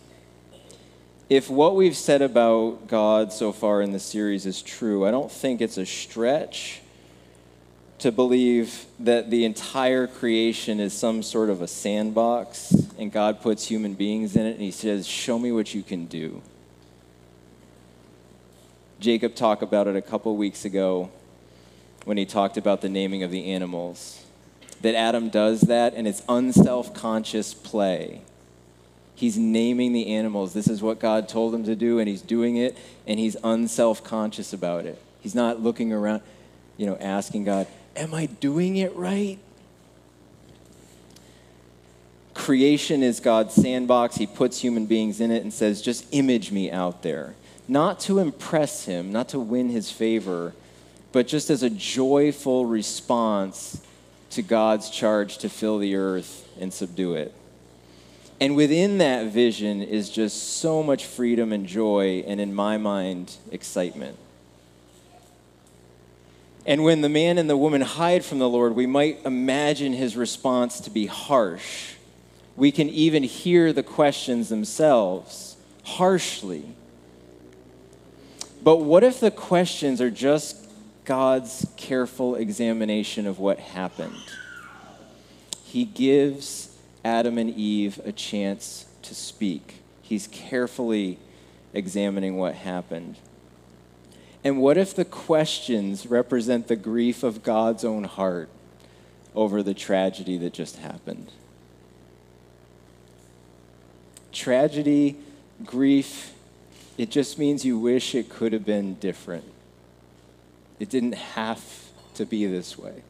if 1.29 1.47
what 1.47 1.75
we've 1.75 1.95
said 1.95 2.23
about 2.23 2.87
God 2.87 3.31
so 3.31 3.51
far 3.51 3.83
in 3.83 3.91
the 3.91 3.99
series 3.99 4.47
is 4.47 4.63
true, 4.63 5.05
I 5.05 5.11
don't 5.11 5.31
think 5.31 5.61
it's 5.61 5.77
a 5.77 5.85
stretch 5.85 6.81
to 7.99 8.11
believe 8.11 8.85
that 8.99 9.29
the 9.29 9.45
entire 9.45 10.07
creation 10.07 10.79
is 10.79 10.91
some 10.91 11.21
sort 11.21 11.51
of 11.51 11.61
a 11.61 11.67
sandbox 11.67 12.71
and 12.97 13.11
God 13.11 13.41
puts 13.41 13.67
human 13.67 13.93
beings 13.93 14.35
in 14.35 14.45
it 14.47 14.51
and 14.51 14.61
he 14.61 14.71
says, 14.71 15.05
Show 15.05 15.37
me 15.37 15.51
what 15.51 15.75
you 15.75 15.83
can 15.83 16.05
do. 16.05 16.41
Jacob 18.99 19.35
talked 19.35 19.61
about 19.61 19.87
it 19.87 19.95
a 19.95 20.01
couple 20.01 20.35
weeks 20.35 20.65
ago 20.65 21.11
when 22.05 22.17
he 22.17 22.25
talked 22.25 22.57
about 22.57 22.81
the 22.81 22.89
naming 22.89 23.21
of 23.21 23.29
the 23.29 23.51
animals. 23.51 24.25
That 24.81 24.95
Adam 24.95 25.29
does 25.29 25.61
that 25.61 25.93
and 25.93 26.07
it's 26.07 26.23
unself 26.27 26.93
conscious 26.93 27.53
play 27.53 28.21
He's 29.19 29.37
naming 29.37 29.91
the 29.91 30.13
animals. 30.13 30.53
This 30.53 30.69
is 30.69 30.81
what 30.81 30.97
God 30.97 31.27
told 31.27 31.53
him 31.53 31.65
to 31.65 31.75
do, 31.75 31.99
and 31.99 32.07
he's 32.07 32.21
doing 32.21 32.55
it, 32.55 32.77
and 33.05 33.19
he's 33.19 33.35
unself 33.43 34.01
conscious 34.01 34.53
about 34.53 34.85
it. 34.85 34.97
He's 35.19 35.35
not 35.35 35.61
looking 35.61 35.91
around, 35.91 36.21
you 36.77 36.85
know, 36.85 36.95
asking 36.95 37.43
God, 37.43 37.67
Am 37.97 38.13
I 38.13 38.27
doing 38.27 38.77
it 38.77 38.95
right? 38.95 39.37
Creation 42.33 43.03
is 43.03 43.19
God's 43.19 43.53
sandbox. 43.53 44.15
He 44.15 44.25
puts 44.25 44.61
human 44.61 44.85
beings 44.85 45.19
in 45.19 45.31
it 45.31 45.43
and 45.43 45.51
says, 45.51 45.81
Just 45.81 46.05
image 46.13 46.53
me 46.53 46.71
out 46.71 47.03
there. 47.03 47.35
Not 47.67 47.99
to 48.01 48.19
impress 48.19 48.85
him, 48.85 49.11
not 49.11 49.27
to 49.29 49.39
win 49.41 49.67
his 49.67 49.91
favor, 49.91 50.53
but 51.11 51.27
just 51.27 51.49
as 51.49 51.61
a 51.61 51.69
joyful 51.69 52.65
response 52.65 53.81
to 54.29 54.41
God's 54.41 54.89
charge 54.89 55.39
to 55.39 55.49
fill 55.49 55.77
the 55.77 55.97
earth 55.97 56.47
and 56.57 56.71
subdue 56.71 57.15
it. 57.15 57.33
And 58.41 58.55
within 58.55 58.99
that 58.99 59.27
vision 59.27 59.81
is 59.81 60.09
just 60.09 60.59
so 60.59 60.81
much 60.81 61.05
freedom 61.05 61.51
and 61.51 61.65
joy, 61.65 62.23
and 62.25 62.39
in 62.39 62.53
my 62.53 62.77
mind, 62.77 63.35
excitement. 63.51 64.17
And 66.65 66.83
when 66.83 67.01
the 67.01 67.09
man 67.09 67.37
and 67.37 67.49
the 67.49 67.57
woman 67.57 67.81
hide 67.81 68.23
from 68.23 68.39
the 68.39 68.47
Lord, 68.47 68.75
we 68.75 68.85
might 68.85 69.25
imagine 69.25 69.91
his 69.91 70.15
response 70.15 70.79
to 70.81 70.89
be 70.89 71.07
harsh. 71.07 71.93
We 72.55 72.71
can 72.71 72.89
even 72.89 73.23
hear 73.23 73.73
the 73.73 73.83
questions 73.83 74.49
themselves 74.49 75.57
harshly. 75.83 76.75
But 78.61 78.77
what 78.77 79.03
if 79.03 79.19
the 79.19 79.31
questions 79.31 79.99
are 79.99 80.11
just 80.11 80.69
God's 81.05 81.65
careful 81.75 82.35
examination 82.35 83.25
of 83.25 83.39
what 83.39 83.59
happened? 83.59 84.15
He 85.63 85.85
gives 85.85 86.68
Adam 87.09 87.39
and 87.39 87.49
Eve 87.49 87.99
a 88.05 88.11
chance 88.11 88.85
to 89.01 89.15
speak. 89.15 89.81
He's 90.03 90.27
carefully 90.27 91.17
examining 91.73 92.37
what 92.37 92.53
happened. 92.53 93.15
And 94.43 94.61
what 94.61 94.77
if 94.77 94.93
the 94.93 95.05
questions 95.05 96.05
represent 96.05 96.67
the 96.67 96.75
grief 96.75 97.23
of 97.23 97.41
God's 97.41 97.83
own 97.83 98.03
heart 98.03 98.47
over 99.33 99.63
the 99.63 99.73
tragedy 99.73 100.37
that 100.37 100.53
just 100.53 100.77
happened? 100.77 101.31
Tragedy, 104.31 105.17
grief, 105.65 106.33
it 106.95 107.09
just 107.09 107.39
means 107.39 107.65
you 107.65 107.79
wish 107.79 108.13
it 108.13 108.29
could 108.29 108.53
have 108.53 108.65
been 108.67 108.93
different. 108.95 109.45
It 110.79 110.89
didn't 110.89 111.15
have 111.15 111.63
to 112.13 112.25
be 112.25 112.45
this 112.45 112.77
way. 112.77 113.01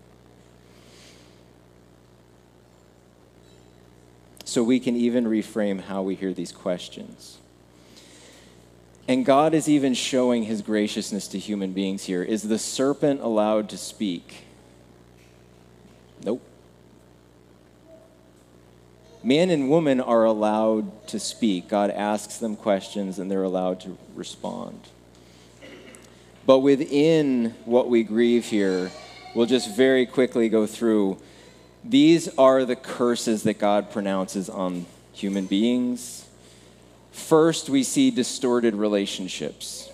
So 4.49 4.63
we 4.63 4.79
can 4.79 4.95
even 4.95 5.25
reframe 5.25 5.81
how 5.81 6.01
we 6.01 6.15
hear 6.15 6.33
these 6.33 6.51
questions. 6.51 7.37
And 9.07 9.25
God 9.25 9.53
is 9.53 9.67
even 9.67 9.93
showing 9.93 10.43
his 10.43 10.61
graciousness 10.61 11.27
to 11.29 11.39
human 11.39 11.73
beings 11.73 12.03
here. 12.03 12.21
Is 12.21 12.43
the 12.43 12.59
serpent 12.59 13.21
allowed 13.21 13.69
to 13.69 13.77
speak? 13.77 14.43
Nope. 16.23 16.41
Man 19.23 19.49
and 19.49 19.69
woman 19.69 19.99
are 19.99 20.23
allowed 20.25 21.07
to 21.07 21.19
speak. 21.19 21.67
God 21.67 21.89
asks 21.89 22.37
them 22.37 22.55
questions 22.55 23.19
and 23.19 23.29
they're 23.29 23.43
allowed 23.43 23.79
to 23.81 23.97
respond. 24.15 24.79
But 26.45 26.59
within 26.59 27.55
what 27.65 27.89
we 27.89 28.03
grieve 28.03 28.45
here, 28.45 28.91
we'll 29.35 29.45
just 29.45 29.75
very 29.75 30.05
quickly 30.05 30.49
go 30.49 30.65
through 30.65 31.17
these 31.83 32.27
are 32.37 32.65
the 32.65 32.75
curses 32.75 33.43
that 33.43 33.59
God 33.59 33.91
pronounces 33.91 34.49
on 34.49 34.85
human 35.13 35.45
beings. 35.45 36.27
First, 37.11 37.69
we 37.69 37.83
see 37.83 38.11
distorted 38.11 38.75
relationships. 38.75 39.89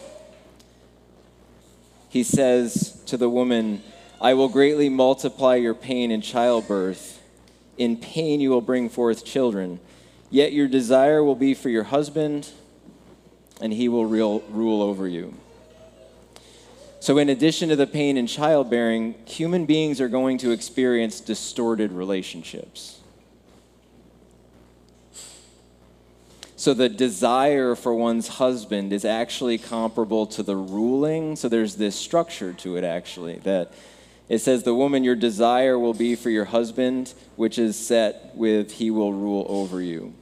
He 2.10 2.24
says 2.24 3.02
to 3.08 3.18
the 3.18 3.30
woman, 3.30 3.84
I 4.22 4.34
will 4.34 4.50
greatly 4.50 4.90
multiply 4.90 5.56
your 5.56 5.74
pain 5.74 6.12
in 6.12 6.22
childbirth. 6.22 7.22
In 7.78 7.98
pain, 7.98 8.40
you 8.40 8.50
will 8.50 8.62
bring 8.62 8.90
forth 8.90 9.26
children. 9.26 9.80
Yet 10.30 10.54
your 10.54 10.68
desire 10.68 11.24
will 11.24 11.36
be 11.36 11.54
for 11.54 11.70
your 11.70 11.84
husband, 11.84 12.50
and 13.62 13.74
he 13.74 13.90
will 13.90 14.06
rule 14.06 14.82
over 14.82 15.08
you. 15.08 15.34
So, 17.06 17.20
in 17.20 17.30
addition 17.30 17.70
to 17.70 17.76
the 17.76 17.86
pain 17.86 18.18
in 18.18 18.26
childbearing, 18.26 19.14
human 19.26 19.68
beings 19.68 20.02
are 20.02 20.08
going 20.08 20.40
to 20.40 20.50
experience 20.50 21.20
distorted 21.20 21.92
relationships. 21.92 23.00
So, 26.56 26.74
the 26.74 26.90
desire 26.90 27.76
for 27.76 27.94
one's 27.94 28.28
husband 28.28 28.92
is 28.92 29.06
actually 29.06 29.60
comparable 29.60 30.26
to 30.26 30.42
the 30.42 30.56
ruling. 30.56 31.36
So, 31.36 31.48
there's 31.48 31.76
this 31.76 31.96
structure 31.96 32.54
to 32.54 32.76
it, 32.76 32.84
actually, 32.84 33.36
that 33.44 33.72
it 34.28 34.40
says, 34.40 34.64
The 34.64 34.74
woman, 34.74 35.04
your 35.04 35.16
desire 35.16 35.78
will 35.78 35.94
be 35.94 36.16
for 36.16 36.32
your 36.32 36.46
husband, 36.46 37.14
which 37.36 37.60
is 37.60 37.78
set 37.78 38.32
with, 38.34 38.72
He 38.72 38.90
will 38.90 39.14
rule 39.14 39.46
over 39.48 39.80
you. 39.80 40.16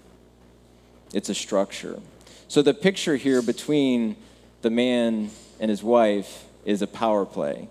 It's 1.13 1.29
a 1.29 1.33
structure. 1.33 2.01
So, 2.49 2.61
the 2.61 2.73
picture 2.73 3.15
here 3.15 3.41
between 3.41 4.17
the 4.63 4.69
man 4.69 5.29
and 5.61 5.69
his 5.69 5.81
wife 5.81 6.43
is 6.65 6.81
a 6.81 6.87
power 6.87 7.25
play. 7.25 7.67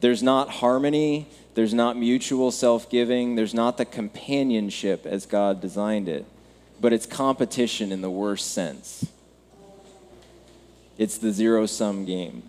There's 0.00 0.22
not 0.22 0.50
harmony, 0.50 1.28
there's 1.54 1.74
not 1.74 1.96
mutual 1.96 2.50
self 2.50 2.90
giving, 2.90 3.34
there's 3.34 3.54
not 3.54 3.78
the 3.78 3.84
companionship 3.84 5.06
as 5.06 5.26
God 5.26 5.60
designed 5.60 6.08
it, 6.08 6.26
but 6.80 6.92
it's 6.92 7.06
competition 7.06 7.92
in 7.92 8.02
the 8.02 8.10
worst 8.10 8.52
sense. 8.52 9.06
It's 10.98 11.18
the 11.18 11.32
zero 11.32 11.66
sum 11.66 12.04
game. 12.04 12.42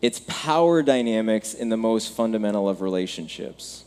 It's 0.00 0.20
power 0.20 0.82
dynamics 0.82 1.54
in 1.54 1.70
the 1.70 1.76
most 1.76 2.12
fundamental 2.12 2.68
of 2.68 2.80
relationships. 2.80 3.84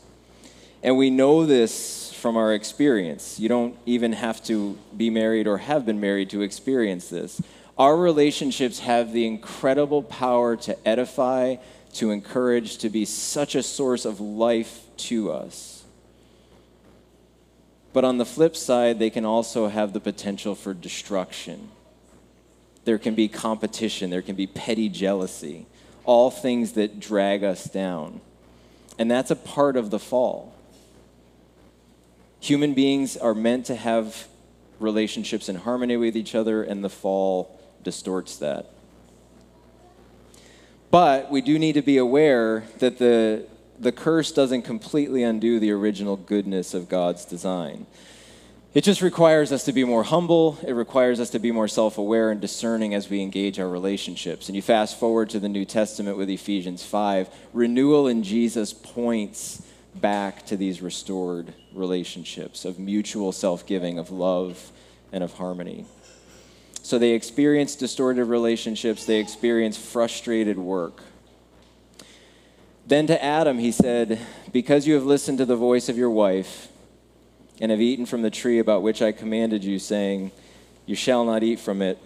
And 0.82 0.98
we 0.98 1.10
know 1.10 1.46
this 1.46 2.12
from 2.12 2.36
our 2.36 2.52
experience. 2.52 3.38
You 3.38 3.48
don't 3.48 3.76
even 3.86 4.12
have 4.12 4.42
to 4.44 4.78
be 4.96 5.10
married 5.10 5.46
or 5.46 5.58
have 5.58 5.86
been 5.86 6.00
married 6.00 6.30
to 6.30 6.42
experience 6.42 7.08
this 7.08 7.40
Our 7.78 7.96
relationships 7.96 8.80
have 8.80 9.12
the 9.12 9.26
incredible 9.26 10.02
power 10.02 10.56
to 10.56 10.88
edify, 10.88 11.56
to 11.94 12.10
encourage, 12.10 12.78
to 12.78 12.90
be 12.90 13.04
such 13.04 13.54
a 13.54 13.62
source 13.62 14.04
of 14.04 14.20
life 14.20 14.80
to 14.98 15.32
us. 15.32 15.84
But 17.92 18.04
on 18.04 18.18
the 18.18 18.26
flip 18.26 18.56
side, 18.56 18.98
they 18.98 19.10
can 19.10 19.24
also 19.24 19.68
have 19.68 19.92
the 19.92 20.00
potential 20.00 20.54
for 20.54 20.74
destruction. 20.74 21.70
There 22.84 22.98
can 22.98 23.14
be 23.14 23.28
competition, 23.28 24.10
there 24.10 24.22
can 24.22 24.34
be 24.34 24.46
petty 24.46 24.88
jealousy, 24.88 25.66
all 26.04 26.30
things 26.30 26.72
that 26.72 27.00
drag 27.00 27.44
us 27.44 27.64
down. 27.64 28.20
And 28.98 29.10
that's 29.10 29.30
a 29.30 29.36
part 29.36 29.76
of 29.76 29.90
the 29.90 29.98
fall. 29.98 30.54
Human 32.40 32.74
beings 32.74 33.16
are 33.16 33.34
meant 33.34 33.66
to 33.66 33.76
have 33.76 34.26
relationships 34.80 35.48
in 35.48 35.56
harmony 35.56 35.96
with 35.96 36.16
each 36.16 36.34
other, 36.34 36.62
and 36.62 36.82
the 36.82 36.90
fall 36.90 37.58
distorts 37.82 38.36
that. 38.38 38.70
But 40.90 41.30
we 41.30 41.40
do 41.40 41.58
need 41.58 41.72
to 41.72 41.82
be 41.82 41.96
aware 41.96 42.64
that 42.78 42.98
the, 42.98 43.46
the 43.78 43.92
curse 43.92 44.30
doesn't 44.30 44.62
completely 44.62 45.22
undo 45.22 45.58
the 45.58 45.70
original 45.70 46.16
goodness 46.16 46.74
of 46.74 46.88
God's 46.88 47.24
design. 47.24 47.86
It 48.74 48.84
just 48.84 49.02
requires 49.02 49.52
us 49.52 49.64
to 49.64 49.72
be 49.72 49.84
more 49.84 50.02
humble. 50.02 50.58
It 50.66 50.72
requires 50.72 51.20
us 51.20 51.30
to 51.30 51.38
be 51.38 51.50
more 51.50 51.68
self 51.68 51.98
aware 51.98 52.30
and 52.30 52.40
discerning 52.40 52.94
as 52.94 53.10
we 53.10 53.20
engage 53.20 53.58
our 53.58 53.68
relationships. 53.68 54.48
And 54.48 54.56
you 54.56 54.62
fast 54.62 54.98
forward 54.98 55.28
to 55.30 55.40
the 55.40 55.48
New 55.48 55.66
Testament 55.66 56.16
with 56.16 56.30
Ephesians 56.30 56.82
5, 56.82 57.28
renewal 57.52 58.08
in 58.08 58.22
Jesus 58.22 58.72
points 58.72 59.62
back 59.94 60.46
to 60.46 60.56
these 60.56 60.80
restored 60.80 61.52
relationships 61.74 62.64
of 62.64 62.78
mutual 62.78 63.32
self 63.32 63.66
giving, 63.66 63.98
of 63.98 64.10
love, 64.10 64.72
and 65.12 65.22
of 65.22 65.34
harmony. 65.34 65.84
So 66.82 66.98
they 66.98 67.12
experience 67.12 67.76
distorted 67.76 68.24
relationships, 68.24 69.06
they 69.06 69.20
experience 69.20 69.76
frustrated 69.76 70.58
work. 70.58 71.02
Then 72.86 73.06
to 73.06 73.24
Adam, 73.24 73.58
he 73.58 73.70
said, 73.70 74.20
Because 74.52 74.86
you 74.86 74.94
have 74.94 75.04
listened 75.04 75.38
to 75.38 75.46
the 75.46 75.56
voice 75.56 75.88
of 75.88 75.96
your 75.96 76.10
wife, 76.10 76.68
and 77.60 77.70
have 77.70 77.80
eaten 77.80 78.04
from 78.04 78.22
the 78.22 78.30
tree 78.30 78.58
about 78.58 78.82
which 78.82 79.00
I 79.00 79.12
commanded 79.12 79.62
you, 79.62 79.78
saying, 79.78 80.32
You 80.84 80.96
shall 80.96 81.24
not 81.24 81.44
eat 81.44 81.60
from 81.60 81.80
it. 81.80 81.98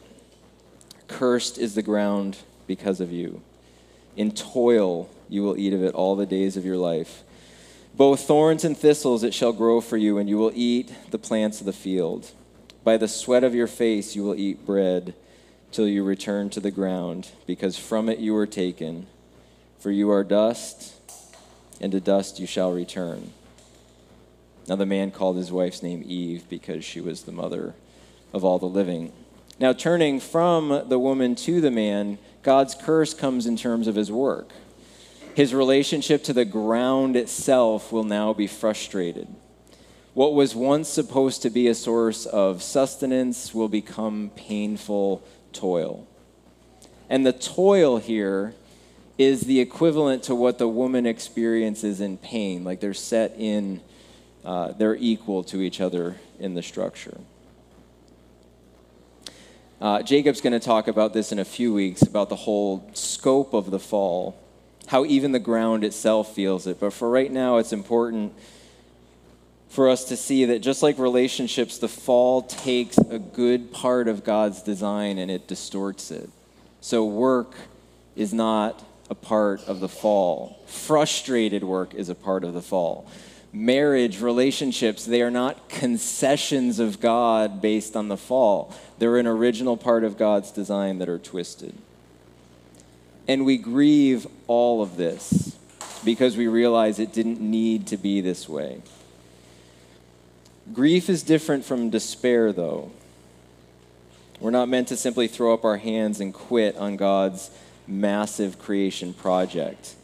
Cursed 1.08 1.56
is 1.56 1.74
the 1.74 1.82
ground 1.82 2.36
because 2.66 3.00
of 3.00 3.10
you. 3.10 3.40
In 4.16 4.30
toil 4.32 5.08
you 5.28 5.42
will 5.42 5.56
eat 5.56 5.72
of 5.72 5.82
it 5.82 5.94
all 5.94 6.16
the 6.16 6.26
days 6.26 6.56
of 6.56 6.64
your 6.64 6.76
life. 6.76 7.22
Both 7.94 8.20
thorns 8.20 8.64
and 8.64 8.76
thistles 8.76 9.22
it 9.22 9.32
shall 9.32 9.52
grow 9.52 9.80
for 9.80 9.96
you, 9.96 10.18
and 10.18 10.28
you 10.28 10.36
will 10.36 10.52
eat 10.54 10.92
the 11.10 11.18
plants 11.18 11.60
of 11.60 11.66
the 11.66 11.72
field. 11.72 12.30
By 12.86 12.96
the 12.98 13.08
sweat 13.08 13.42
of 13.42 13.52
your 13.52 13.66
face 13.66 14.14
you 14.14 14.22
will 14.22 14.36
eat 14.36 14.64
bread 14.64 15.14
till 15.72 15.88
you 15.88 16.04
return 16.04 16.50
to 16.50 16.60
the 16.60 16.70
ground, 16.70 17.30
because 17.44 17.76
from 17.76 18.08
it 18.08 18.20
you 18.20 18.32
were 18.32 18.46
taken. 18.46 19.08
For 19.80 19.90
you 19.90 20.08
are 20.12 20.22
dust, 20.22 20.94
and 21.80 21.90
to 21.90 21.98
dust 21.98 22.38
you 22.38 22.46
shall 22.46 22.70
return. 22.70 23.32
Now 24.68 24.76
the 24.76 24.86
man 24.86 25.10
called 25.10 25.36
his 25.36 25.50
wife's 25.50 25.82
name 25.82 26.04
Eve 26.06 26.48
because 26.48 26.84
she 26.84 27.00
was 27.00 27.22
the 27.22 27.32
mother 27.32 27.74
of 28.32 28.44
all 28.44 28.60
the 28.60 28.66
living. 28.66 29.12
Now, 29.58 29.72
turning 29.72 30.20
from 30.20 30.84
the 30.88 31.00
woman 31.00 31.34
to 31.34 31.60
the 31.60 31.72
man, 31.72 32.18
God's 32.44 32.76
curse 32.76 33.14
comes 33.14 33.46
in 33.46 33.56
terms 33.56 33.88
of 33.88 33.96
his 33.96 34.12
work. 34.12 34.52
His 35.34 35.52
relationship 35.52 36.22
to 36.22 36.32
the 36.32 36.44
ground 36.44 37.16
itself 37.16 37.90
will 37.90 38.04
now 38.04 38.32
be 38.32 38.46
frustrated. 38.46 39.26
What 40.16 40.32
was 40.32 40.54
once 40.54 40.88
supposed 40.88 41.42
to 41.42 41.50
be 41.50 41.68
a 41.68 41.74
source 41.74 42.24
of 42.24 42.62
sustenance 42.62 43.54
will 43.54 43.68
become 43.68 44.30
painful 44.34 45.22
toil. 45.52 46.08
And 47.10 47.26
the 47.26 47.34
toil 47.34 47.98
here 47.98 48.54
is 49.18 49.42
the 49.42 49.60
equivalent 49.60 50.22
to 50.22 50.34
what 50.34 50.56
the 50.56 50.68
woman 50.68 51.04
experiences 51.04 52.00
in 52.00 52.16
pain, 52.16 52.64
like 52.64 52.80
they're 52.80 52.94
set 52.94 53.34
in 53.36 53.82
uh, 54.42 54.72
they're 54.72 54.96
equal 54.96 55.44
to 55.44 55.60
each 55.60 55.82
other 55.82 56.16
in 56.40 56.54
the 56.54 56.62
structure. 56.62 57.20
Uh, 59.82 60.00
Jacob's 60.00 60.40
going 60.40 60.54
to 60.54 60.60
talk 60.60 60.88
about 60.88 61.12
this 61.12 61.30
in 61.30 61.38
a 61.38 61.44
few 61.44 61.74
weeks 61.74 62.00
about 62.00 62.30
the 62.30 62.36
whole 62.36 62.88
scope 62.94 63.52
of 63.52 63.70
the 63.70 63.78
fall, 63.78 64.34
how 64.86 65.04
even 65.04 65.32
the 65.32 65.38
ground 65.38 65.84
itself 65.84 66.34
feels 66.34 66.66
it. 66.66 66.80
But 66.80 66.94
for 66.94 67.10
right 67.10 67.30
now, 67.30 67.58
it's 67.58 67.74
important 67.74 68.32
for 69.68 69.88
us 69.88 70.04
to 70.04 70.16
see 70.16 70.46
that 70.46 70.60
just 70.60 70.82
like 70.82 70.98
relationships, 70.98 71.78
the 71.78 71.88
fall 71.88 72.42
takes 72.42 72.98
a 72.98 73.18
good 73.18 73.72
part 73.72 74.08
of 74.08 74.24
God's 74.24 74.62
design 74.62 75.18
and 75.18 75.30
it 75.30 75.46
distorts 75.46 76.10
it. 76.10 76.30
So, 76.80 77.04
work 77.04 77.54
is 78.14 78.32
not 78.32 78.84
a 79.10 79.14
part 79.14 79.62
of 79.68 79.80
the 79.80 79.88
fall, 79.88 80.58
frustrated 80.66 81.64
work 81.64 81.94
is 81.94 82.08
a 82.08 82.14
part 82.14 82.44
of 82.44 82.54
the 82.54 82.62
fall 82.62 83.08
marriage, 83.56 84.20
relationships, 84.20 85.04
they 85.04 85.22
are 85.22 85.30
not 85.30 85.68
concessions 85.68 86.78
of 86.78 87.00
God 87.00 87.62
based 87.62 87.96
on 87.96 88.08
the 88.08 88.16
fall. 88.16 88.74
They're 88.98 89.16
an 89.16 89.26
original 89.26 89.76
part 89.76 90.04
of 90.04 90.18
God's 90.18 90.50
design 90.50 90.98
that 90.98 91.08
are 91.08 91.18
twisted. 91.18 91.74
And 93.26 93.44
we 93.44 93.56
grieve 93.56 94.26
all 94.46 94.82
of 94.82 94.96
this 94.96 95.56
because 96.04 96.36
we 96.36 96.46
realize 96.46 96.98
it 96.98 97.12
didn't 97.12 97.40
need 97.40 97.86
to 97.88 97.96
be 97.96 98.20
this 98.20 98.48
way. 98.48 98.82
Grief 100.72 101.08
is 101.08 101.22
different 101.22 101.64
from 101.64 101.90
despair, 101.90 102.52
though. 102.52 102.90
We're 104.40 104.50
not 104.50 104.68
meant 104.68 104.88
to 104.88 104.96
simply 104.96 105.28
throw 105.28 105.54
up 105.54 105.64
our 105.64 105.78
hands 105.78 106.20
and 106.20 106.34
quit 106.34 106.76
on 106.76 106.96
God's 106.96 107.50
massive 107.86 108.58
creation 108.58 109.14
project 109.14 109.94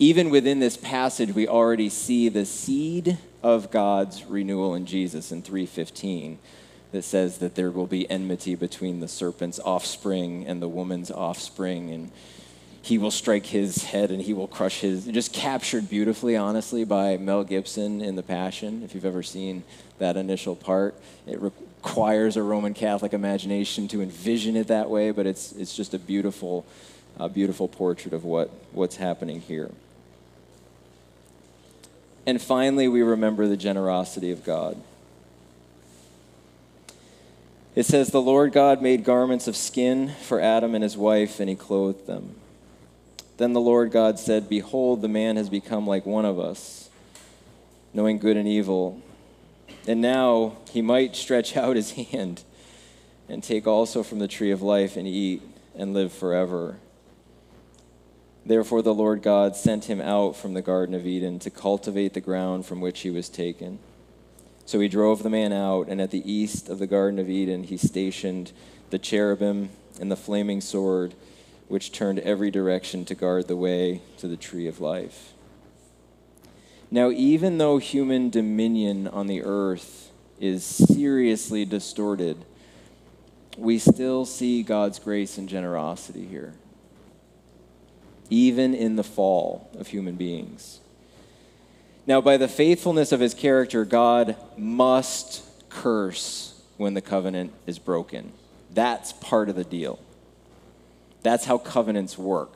even 0.00 0.30
within 0.30 0.60
this 0.60 0.78
passage, 0.78 1.34
we 1.34 1.46
already 1.46 1.90
see 1.90 2.30
the 2.30 2.46
seed 2.46 3.18
of 3.42 3.70
God's 3.70 4.24
renewal 4.24 4.74
in 4.74 4.86
Jesus 4.86 5.30
in 5.30 5.42
315 5.42 6.38
that 6.92 7.02
says 7.02 7.36
that 7.38 7.54
there 7.54 7.70
will 7.70 7.86
be 7.86 8.10
enmity 8.10 8.54
between 8.54 9.00
the 9.00 9.08
serpent's 9.08 9.60
offspring 9.60 10.46
and 10.46 10.62
the 10.62 10.68
woman's 10.68 11.10
offspring, 11.10 11.90
and 11.90 12.10
he 12.82 12.98
will 12.98 13.10
strike 13.10 13.46
his 13.46 13.84
head 13.84 14.10
and 14.10 14.22
he 14.22 14.32
will 14.32 14.48
crush 14.48 14.80
his. 14.80 15.06
Just 15.06 15.32
captured 15.32 15.88
beautifully, 15.88 16.36
honestly, 16.36 16.84
by 16.84 17.16
Mel 17.16 17.44
Gibson 17.44 18.00
in 18.00 18.16
The 18.16 18.22
Passion. 18.22 18.82
If 18.82 18.94
you've 18.94 19.04
ever 19.04 19.22
seen 19.22 19.64
that 19.98 20.16
initial 20.16 20.56
part, 20.56 20.94
it 21.26 21.40
requires 21.40 22.36
a 22.36 22.42
Roman 22.42 22.72
Catholic 22.72 23.12
imagination 23.12 23.86
to 23.88 24.00
envision 24.00 24.56
it 24.56 24.68
that 24.68 24.88
way, 24.88 25.10
but 25.10 25.26
it's, 25.26 25.52
it's 25.52 25.76
just 25.76 25.92
a 25.92 25.98
beautiful, 25.98 26.64
beautiful 27.34 27.68
portrait 27.68 28.14
of 28.14 28.24
what, 28.24 28.50
what's 28.72 28.96
happening 28.96 29.40
here. 29.40 29.70
And 32.26 32.40
finally, 32.40 32.88
we 32.88 33.02
remember 33.02 33.46
the 33.46 33.56
generosity 33.56 34.30
of 34.30 34.44
God. 34.44 34.80
It 37.74 37.84
says, 37.84 38.08
The 38.08 38.20
Lord 38.20 38.52
God 38.52 38.82
made 38.82 39.04
garments 39.04 39.48
of 39.48 39.56
skin 39.56 40.12
for 40.22 40.40
Adam 40.40 40.74
and 40.74 40.82
his 40.82 40.96
wife, 40.96 41.40
and 41.40 41.48
he 41.48 41.56
clothed 41.56 42.06
them. 42.06 42.39
Then 43.40 43.54
the 43.54 43.60
Lord 43.62 43.90
God 43.90 44.18
said, 44.18 44.50
Behold, 44.50 45.00
the 45.00 45.08
man 45.08 45.36
has 45.36 45.48
become 45.48 45.86
like 45.86 46.04
one 46.04 46.26
of 46.26 46.38
us, 46.38 46.90
knowing 47.94 48.18
good 48.18 48.36
and 48.36 48.46
evil. 48.46 49.00
And 49.88 50.02
now 50.02 50.58
he 50.70 50.82
might 50.82 51.16
stretch 51.16 51.56
out 51.56 51.74
his 51.74 51.92
hand 51.92 52.44
and 53.30 53.42
take 53.42 53.66
also 53.66 54.02
from 54.02 54.18
the 54.18 54.28
tree 54.28 54.50
of 54.50 54.60
life 54.60 54.94
and 54.94 55.08
eat 55.08 55.40
and 55.74 55.94
live 55.94 56.12
forever. 56.12 56.76
Therefore, 58.44 58.82
the 58.82 58.92
Lord 58.92 59.22
God 59.22 59.56
sent 59.56 59.86
him 59.86 60.02
out 60.02 60.36
from 60.36 60.52
the 60.52 60.60
Garden 60.60 60.94
of 60.94 61.06
Eden 61.06 61.38
to 61.38 61.48
cultivate 61.48 62.12
the 62.12 62.20
ground 62.20 62.66
from 62.66 62.82
which 62.82 63.00
he 63.00 63.10
was 63.10 63.30
taken. 63.30 63.78
So 64.66 64.80
he 64.80 64.88
drove 64.88 65.22
the 65.22 65.30
man 65.30 65.54
out, 65.54 65.88
and 65.88 65.98
at 65.98 66.10
the 66.10 66.30
east 66.30 66.68
of 66.68 66.78
the 66.78 66.86
Garden 66.86 67.18
of 67.18 67.30
Eden, 67.30 67.62
he 67.62 67.78
stationed 67.78 68.52
the 68.90 68.98
cherubim 68.98 69.70
and 69.98 70.12
the 70.12 70.16
flaming 70.16 70.60
sword, 70.60 71.14
which 71.70 71.92
turned 71.92 72.18
every 72.18 72.50
direction 72.50 73.04
to 73.06 73.14
guard 73.14 73.48
the 73.48 73.56
way 73.56 74.02
to 74.18 74.28
the 74.28 74.36
tree 74.36 74.66
of 74.66 74.80
life. 74.80 75.32
Now, 76.90 77.10
even 77.10 77.58
though 77.58 77.78
human 77.78 78.28
dominion 78.28 79.06
on 79.06 79.28
the 79.28 79.42
earth 79.42 80.10
is 80.40 80.64
seriously 80.64 81.64
distorted, 81.64 82.44
we 83.56 83.78
still 83.78 84.26
see 84.26 84.62
God's 84.62 84.98
grace 84.98 85.38
and 85.38 85.48
generosity 85.48 86.26
here 86.26 86.54
even 88.30 88.74
in 88.74 88.96
the 88.96 89.04
fall 89.04 89.68
of 89.78 89.88
human 89.88 90.14
beings. 90.14 90.80
Now, 92.06 92.20
by 92.20 92.36
the 92.36 92.48
faithfulness 92.48 93.12
of 93.12 93.20
his 93.20 93.34
character, 93.34 93.84
God 93.84 94.36
must 94.56 95.42
curse 95.68 96.60
when 96.76 96.94
the 96.94 97.00
covenant 97.00 97.52
is 97.66 97.78
broken. 97.78 98.32
That's 98.72 99.12
part 99.12 99.48
of 99.48 99.56
the 99.56 99.64
deal. 99.64 99.98
That's 101.22 101.44
how 101.44 101.58
covenants 101.58 102.16
work. 102.16 102.52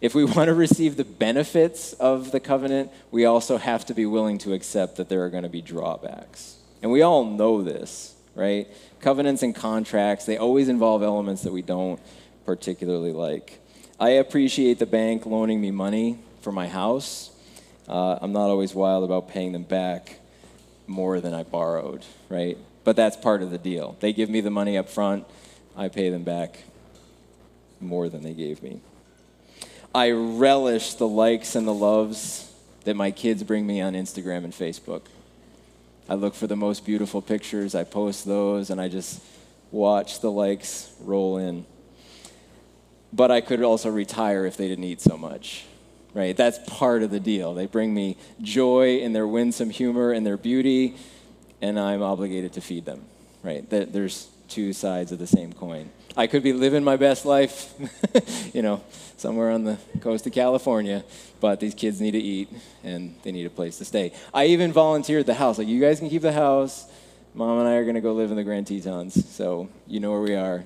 If 0.00 0.14
we 0.14 0.24
want 0.36 0.48
to 0.48 0.54
receive 0.54 0.96
the 0.96 1.04
benefits 1.04 1.92
of 1.94 2.30
the 2.30 2.40
covenant, 2.40 2.90
we 3.10 3.24
also 3.24 3.58
have 3.58 3.86
to 3.86 3.94
be 3.94 4.06
willing 4.06 4.38
to 4.38 4.52
accept 4.52 4.96
that 4.96 5.08
there 5.08 5.24
are 5.24 5.30
going 5.30 5.42
to 5.42 5.48
be 5.48 5.62
drawbacks. 5.62 6.56
And 6.82 6.92
we 6.92 7.02
all 7.02 7.24
know 7.24 7.62
this, 7.62 8.14
right? 8.34 8.68
Covenants 9.00 9.42
and 9.42 9.54
contracts, 9.54 10.24
they 10.24 10.36
always 10.36 10.68
involve 10.68 11.02
elements 11.02 11.42
that 11.42 11.52
we 11.52 11.62
don't 11.62 12.00
particularly 12.44 13.12
like. 13.12 13.60
I 14.00 14.10
appreciate 14.10 14.78
the 14.78 14.86
bank 14.86 15.26
loaning 15.26 15.60
me 15.60 15.72
money 15.72 16.18
for 16.40 16.52
my 16.52 16.68
house. 16.68 17.30
Uh, 17.88 18.18
I'm 18.20 18.32
not 18.32 18.48
always 18.48 18.74
wild 18.74 19.02
about 19.02 19.28
paying 19.28 19.52
them 19.52 19.64
back 19.64 20.20
more 20.86 21.20
than 21.20 21.34
I 21.34 21.42
borrowed, 21.42 22.04
right? 22.28 22.56
But 22.84 22.96
that's 22.96 23.16
part 23.16 23.42
of 23.42 23.50
the 23.50 23.58
deal. 23.58 23.96
They 24.00 24.12
give 24.12 24.30
me 24.30 24.40
the 24.40 24.50
money 24.50 24.78
up 24.78 24.88
front, 24.88 25.24
I 25.76 25.88
pay 25.88 26.10
them 26.10 26.22
back 26.22 26.64
more 27.80 28.08
than 28.08 28.22
they 28.22 28.34
gave 28.34 28.62
me. 28.62 28.80
I 29.94 30.10
relish 30.10 30.94
the 30.94 31.08
likes 31.08 31.54
and 31.54 31.66
the 31.66 31.74
loves 31.74 32.52
that 32.84 32.94
my 32.94 33.10
kids 33.10 33.42
bring 33.42 33.66
me 33.66 33.80
on 33.80 33.94
Instagram 33.94 34.44
and 34.44 34.52
Facebook. 34.52 35.02
I 36.08 36.14
look 36.14 36.34
for 36.34 36.46
the 36.46 36.56
most 36.56 36.86
beautiful 36.86 37.20
pictures, 37.20 37.74
I 37.74 37.84
post 37.84 38.24
those, 38.24 38.70
and 38.70 38.80
I 38.80 38.88
just 38.88 39.22
watch 39.70 40.20
the 40.20 40.30
likes 40.30 40.92
roll 41.00 41.36
in. 41.36 41.66
But 43.12 43.30
I 43.30 43.40
could 43.40 43.62
also 43.62 43.90
retire 43.90 44.46
if 44.46 44.56
they 44.56 44.68
didn't 44.68 44.84
eat 44.84 45.00
so 45.00 45.16
much, 45.16 45.64
right? 46.14 46.36
That's 46.36 46.58
part 46.66 47.02
of 47.02 47.10
the 47.10 47.20
deal. 47.20 47.54
They 47.54 47.66
bring 47.66 47.92
me 47.92 48.16
joy 48.40 48.98
in 48.98 49.12
their 49.12 49.26
winsome 49.26 49.70
humor 49.70 50.12
and 50.12 50.26
their 50.26 50.36
beauty, 50.36 50.96
and 51.60 51.78
I'm 51.78 52.02
obligated 52.02 52.52
to 52.54 52.60
feed 52.60 52.84
them, 52.84 53.04
right? 53.42 53.68
There's 53.68 54.28
two 54.48 54.72
sides 54.72 55.12
of 55.12 55.18
the 55.18 55.26
same 55.26 55.52
coin. 55.52 55.90
I 56.16 56.26
could 56.26 56.42
be 56.42 56.52
living 56.52 56.82
my 56.82 56.96
best 56.96 57.24
life, 57.24 57.72
you 58.54 58.62
know, 58.62 58.82
somewhere 59.16 59.50
on 59.50 59.64
the 59.64 59.78
coast 60.00 60.26
of 60.26 60.32
California, 60.32 61.04
but 61.40 61.60
these 61.60 61.74
kids 61.74 62.00
need 62.00 62.12
to 62.12 62.18
eat 62.18 62.48
and 62.82 63.14
they 63.22 63.30
need 63.30 63.46
a 63.46 63.50
place 63.50 63.78
to 63.78 63.84
stay. 63.84 64.12
I 64.32 64.46
even 64.46 64.72
volunteered 64.72 65.26
the 65.26 65.34
house. 65.34 65.58
Like, 65.58 65.68
you 65.68 65.80
guys 65.80 66.00
can 66.00 66.10
keep 66.10 66.22
the 66.22 66.32
house. 66.32 66.86
Mom 67.34 67.58
and 67.60 67.68
I 67.68 67.74
are 67.74 67.84
going 67.84 67.94
to 67.94 68.00
go 68.00 68.14
live 68.14 68.30
in 68.30 68.36
the 68.36 68.42
Grand 68.42 68.66
Tetons, 68.66 69.28
so 69.30 69.68
you 69.86 70.00
know 70.00 70.10
where 70.10 70.22
we 70.22 70.34
are. 70.34 70.64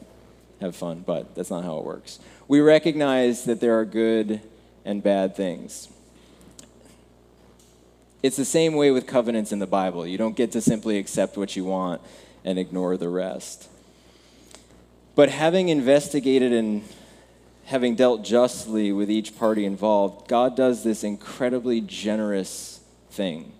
Have 0.61 0.77
fun, 0.77 1.03
but 1.05 1.35
that's 1.35 1.51
not 1.51 1.65
how 1.65 1.79
it 1.79 1.85
works. 1.85 2.21
We 2.47 2.61
recognize 2.61 3.45
that 3.45 3.61
there 3.61 3.79
are 3.79 3.85
good 3.85 4.41
and 4.85 5.03
bad 5.03 5.35
things. 5.35 5.89
It's 8.23 8.37
the 8.37 8.45
same 8.45 8.75
way 8.75 8.93
with 8.93 9.09
covenants 9.09 9.51
in 9.51 9.59
the 9.59 9.67
Bible. 9.67 10.07
You 10.07 10.17
don't 10.17 10.37
get 10.37 10.53
to 10.53 10.61
simply 10.61 10.99
accept 10.99 11.37
what 11.37 11.57
you 11.57 11.65
want 11.65 12.01
and 12.45 12.59
ignore 12.59 12.97
the 12.97 13.09
rest. 13.09 13.69
But 15.15 15.29
having 15.29 15.69
investigated 15.69 16.53
and 16.53 16.83
having 17.67 17.95
dealt 17.95 18.25
justly 18.25 18.93
with 18.93 19.11
each 19.11 19.39
party 19.39 19.65
involved, 19.65 20.29
God 20.29 20.57
does 20.57 20.83
this 20.85 21.05
incredibly 21.05 21.81
generous 21.81 22.81
thing. 23.11 23.53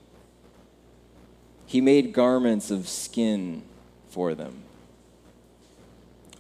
He 1.67 1.81
made 1.81 2.13
garments 2.13 2.71
of 2.71 2.89
skin 2.89 3.63
for 4.11 4.35
them. 4.35 4.63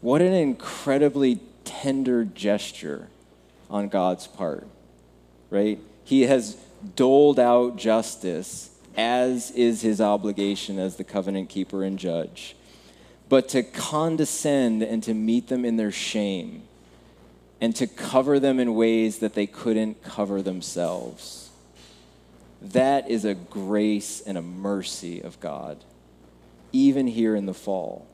What 0.01 0.20
an 0.20 0.32
incredibly 0.32 1.40
tender 1.64 2.24
gesture 2.24 3.09
on 3.70 3.88
God's 3.88 4.26
part, 4.26 4.66
right? 5.49 5.78
He 6.05 6.22
has 6.22 6.57
doled 6.97 7.38
out 7.38 7.76
justice 7.76 8.72
as 8.97 9.51
is 9.53 9.82
his 9.82 10.01
obligation 10.01 10.78
as 10.78 10.97
the 10.97 11.05
covenant 11.05 11.49
keeper 11.49 11.82
and 11.82 11.99
judge 11.99 12.55
but 13.32 13.49
to 13.49 13.62
condescend 13.62 14.82
and 14.82 15.03
to 15.03 15.14
meet 15.14 15.49
them 15.49 15.64
in 15.64 15.78
their 15.78 15.90
shame 15.90 16.62
and 17.62 17.74
to 17.74 17.86
cover 17.86 18.38
them 18.38 18.61
in 18.61 18.74
ways 18.74 19.20
that 19.20 19.32
they 19.32 19.47
couldn't 19.47 20.03
cover 20.03 20.43
themselves. 20.43 21.49
That 22.61 23.09
is 23.09 23.24
a 23.24 23.32
grace 23.32 24.20
and 24.20 24.36
a 24.36 24.43
mercy 24.43 25.22
of 25.22 25.40
God, 25.40 25.78
even 26.72 27.07
here 27.07 27.34
in 27.34 27.47
the 27.47 27.55
fall. 27.55 28.07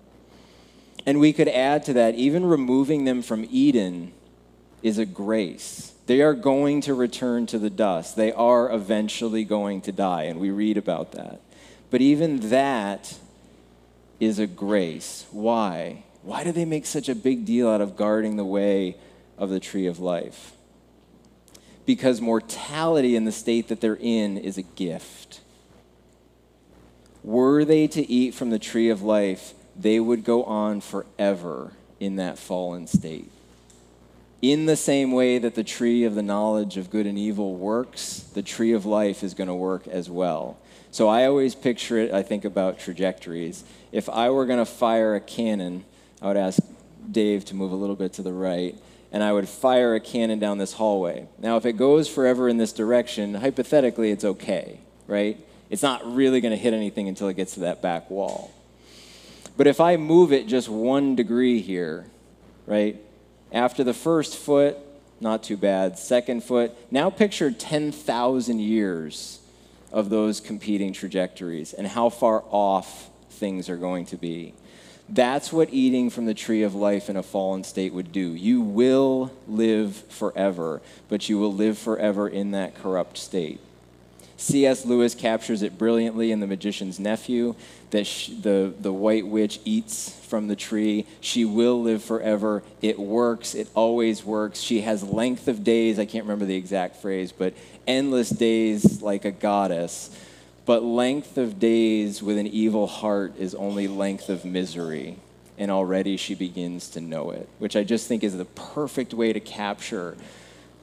And 1.04 1.18
we 1.18 1.32
could 1.32 1.48
add 1.48 1.84
to 1.86 1.94
that, 1.94 2.14
even 2.14 2.46
removing 2.46 3.04
them 3.04 3.20
from 3.20 3.44
Eden 3.50 4.12
is 4.84 4.98
a 4.98 5.04
grace. 5.04 5.94
They 6.08 6.22
are 6.22 6.32
going 6.32 6.80
to 6.82 6.94
return 6.94 7.44
to 7.48 7.58
the 7.58 7.68
dust. 7.68 8.16
They 8.16 8.32
are 8.32 8.72
eventually 8.72 9.44
going 9.44 9.82
to 9.82 9.92
die, 9.92 10.22
and 10.22 10.40
we 10.40 10.50
read 10.50 10.78
about 10.78 11.12
that. 11.12 11.38
But 11.90 12.00
even 12.00 12.48
that 12.48 13.18
is 14.18 14.38
a 14.38 14.46
grace. 14.46 15.26
Why? 15.32 16.04
Why 16.22 16.44
do 16.44 16.50
they 16.50 16.64
make 16.64 16.86
such 16.86 17.10
a 17.10 17.14
big 17.14 17.44
deal 17.44 17.68
out 17.68 17.82
of 17.82 17.94
guarding 17.94 18.36
the 18.36 18.44
way 18.46 18.96
of 19.36 19.50
the 19.50 19.60
tree 19.60 19.86
of 19.86 19.98
life? 19.98 20.52
Because 21.84 22.22
mortality 22.22 23.14
in 23.14 23.26
the 23.26 23.32
state 23.32 23.68
that 23.68 23.82
they're 23.82 23.98
in 24.00 24.38
is 24.38 24.56
a 24.56 24.62
gift. 24.62 25.40
Were 27.22 27.66
they 27.66 27.86
to 27.86 28.10
eat 28.10 28.32
from 28.32 28.48
the 28.48 28.58
tree 28.58 28.88
of 28.88 29.02
life, 29.02 29.52
they 29.76 30.00
would 30.00 30.24
go 30.24 30.44
on 30.44 30.80
forever 30.80 31.72
in 32.00 32.16
that 32.16 32.38
fallen 32.38 32.86
state. 32.86 33.30
In 34.40 34.66
the 34.66 34.76
same 34.76 35.10
way 35.10 35.38
that 35.38 35.56
the 35.56 35.64
tree 35.64 36.04
of 36.04 36.14
the 36.14 36.22
knowledge 36.22 36.76
of 36.76 36.90
good 36.90 37.06
and 37.06 37.18
evil 37.18 37.56
works, 37.56 38.20
the 38.34 38.42
tree 38.42 38.72
of 38.72 38.86
life 38.86 39.24
is 39.24 39.34
going 39.34 39.48
to 39.48 39.54
work 39.54 39.88
as 39.88 40.08
well. 40.08 40.58
So 40.92 41.08
I 41.08 41.26
always 41.26 41.54
picture 41.54 41.98
it, 41.98 42.12
I 42.12 42.22
think 42.22 42.44
about 42.44 42.78
trajectories. 42.78 43.64
If 43.90 44.08
I 44.08 44.30
were 44.30 44.46
going 44.46 44.60
to 44.60 44.64
fire 44.64 45.16
a 45.16 45.20
cannon, 45.20 45.84
I 46.22 46.28
would 46.28 46.36
ask 46.36 46.60
Dave 47.10 47.44
to 47.46 47.56
move 47.56 47.72
a 47.72 47.76
little 47.76 47.96
bit 47.96 48.12
to 48.14 48.22
the 48.22 48.32
right, 48.32 48.76
and 49.10 49.24
I 49.24 49.32
would 49.32 49.48
fire 49.48 49.96
a 49.96 50.00
cannon 50.00 50.38
down 50.38 50.58
this 50.58 50.74
hallway. 50.74 51.26
Now, 51.38 51.56
if 51.56 51.66
it 51.66 51.72
goes 51.72 52.08
forever 52.08 52.48
in 52.48 52.58
this 52.58 52.72
direction, 52.72 53.34
hypothetically, 53.34 54.12
it's 54.12 54.24
okay, 54.24 54.78
right? 55.08 55.36
It's 55.68 55.82
not 55.82 56.14
really 56.14 56.40
going 56.40 56.52
to 56.52 56.58
hit 56.58 56.74
anything 56.74 57.08
until 57.08 57.28
it 57.28 57.34
gets 57.34 57.54
to 57.54 57.60
that 57.60 57.82
back 57.82 58.08
wall. 58.08 58.52
But 59.56 59.66
if 59.66 59.80
I 59.80 59.96
move 59.96 60.32
it 60.32 60.46
just 60.46 60.68
one 60.68 61.16
degree 61.16 61.60
here, 61.60 62.06
right? 62.66 63.00
After 63.52 63.82
the 63.82 63.94
first 63.94 64.36
foot, 64.36 64.76
not 65.20 65.42
too 65.42 65.56
bad. 65.56 65.98
Second 65.98 66.44
foot, 66.44 66.72
now 66.90 67.10
picture 67.10 67.50
10,000 67.50 68.60
years 68.60 69.40
of 69.90 70.10
those 70.10 70.40
competing 70.40 70.92
trajectories 70.92 71.72
and 71.72 71.86
how 71.86 72.10
far 72.10 72.44
off 72.50 73.08
things 73.30 73.68
are 73.68 73.76
going 73.76 74.06
to 74.06 74.16
be. 74.16 74.54
That's 75.08 75.52
what 75.52 75.72
eating 75.72 76.10
from 76.10 76.26
the 76.26 76.34
tree 76.34 76.62
of 76.62 76.74
life 76.74 77.08
in 77.08 77.16
a 77.16 77.22
fallen 77.22 77.64
state 77.64 77.94
would 77.94 78.12
do. 78.12 78.34
You 78.34 78.60
will 78.60 79.32
live 79.46 79.96
forever, 80.10 80.82
but 81.08 81.30
you 81.30 81.38
will 81.38 81.52
live 81.52 81.78
forever 81.78 82.28
in 82.28 82.50
that 82.50 82.74
corrupt 82.74 83.16
state. 83.16 83.60
C.S. 84.38 84.86
Lewis 84.86 85.16
captures 85.16 85.62
it 85.62 85.76
brilliantly 85.76 86.30
in 86.30 86.38
The 86.38 86.46
Magician's 86.46 87.00
Nephew 87.00 87.56
that 87.90 88.06
she, 88.06 88.34
the, 88.34 88.72
the 88.80 88.92
white 88.92 89.26
witch 89.26 89.58
eats 89.64 90.10
from 90.26 90.46
the 90.46 90.54
tree. 90.54 91.06
She 91.20 91.44
will 91.44 91.82
live 91.82 92.04
forever. 92.04 92.62
It 92.80 93.00
works. 93.00 93.56
It 93.56 93.68
always 93.74 94.24
works. 94.24 94.60
She 94.60 94.82
has 94.82 95.02
length 95.02 95.48
of 95.48 95.64
days. 95.64 95.98
I 95.98 96.04
can't 96.04 96.24
remember 96.24 96.44
the 96.44 96.54
exact 96.54 96.96
phrase, 96.96 97.32
but 97.32 97.52
endless 97.88 98.30
days 98.30 99.02
like 99.02 99.24
a 99.24 99.32
goddess. 99.32 100.16
But 100.66 100.84
length 100.84 101.36
of 101.36 101.58
days 101.58 102.22
with 102.22 102.38
an 102.38 102.46
evil 102.46 102.86
heart 102.86 103.34
is 103.38 103.56
only 103.56 103.88
length 103.88 104.28
of 104.28 104.44
misery. 104.44 105.18
And 105.58 105.68
already 105.72 106.16
she 106.16 106.36
begins 106.36 106.90
to 106.90 107.00
know 107.00 107.32
it, 107.32 107.48
which 107.58 107.74
I 107.74 107.82
just 107.82 108.06
think 108.06 108.22
is 108.22 108.36
the 108.36 108.44
perfect 108.44 109.12
way 109.12 109.32
to 109.32 109.40
capture 109.40 110.16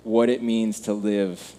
what 0.03 0.27
it 0.27 0.43
means 0.43 0.81
to 0.81 0.93
live 0.93 1.55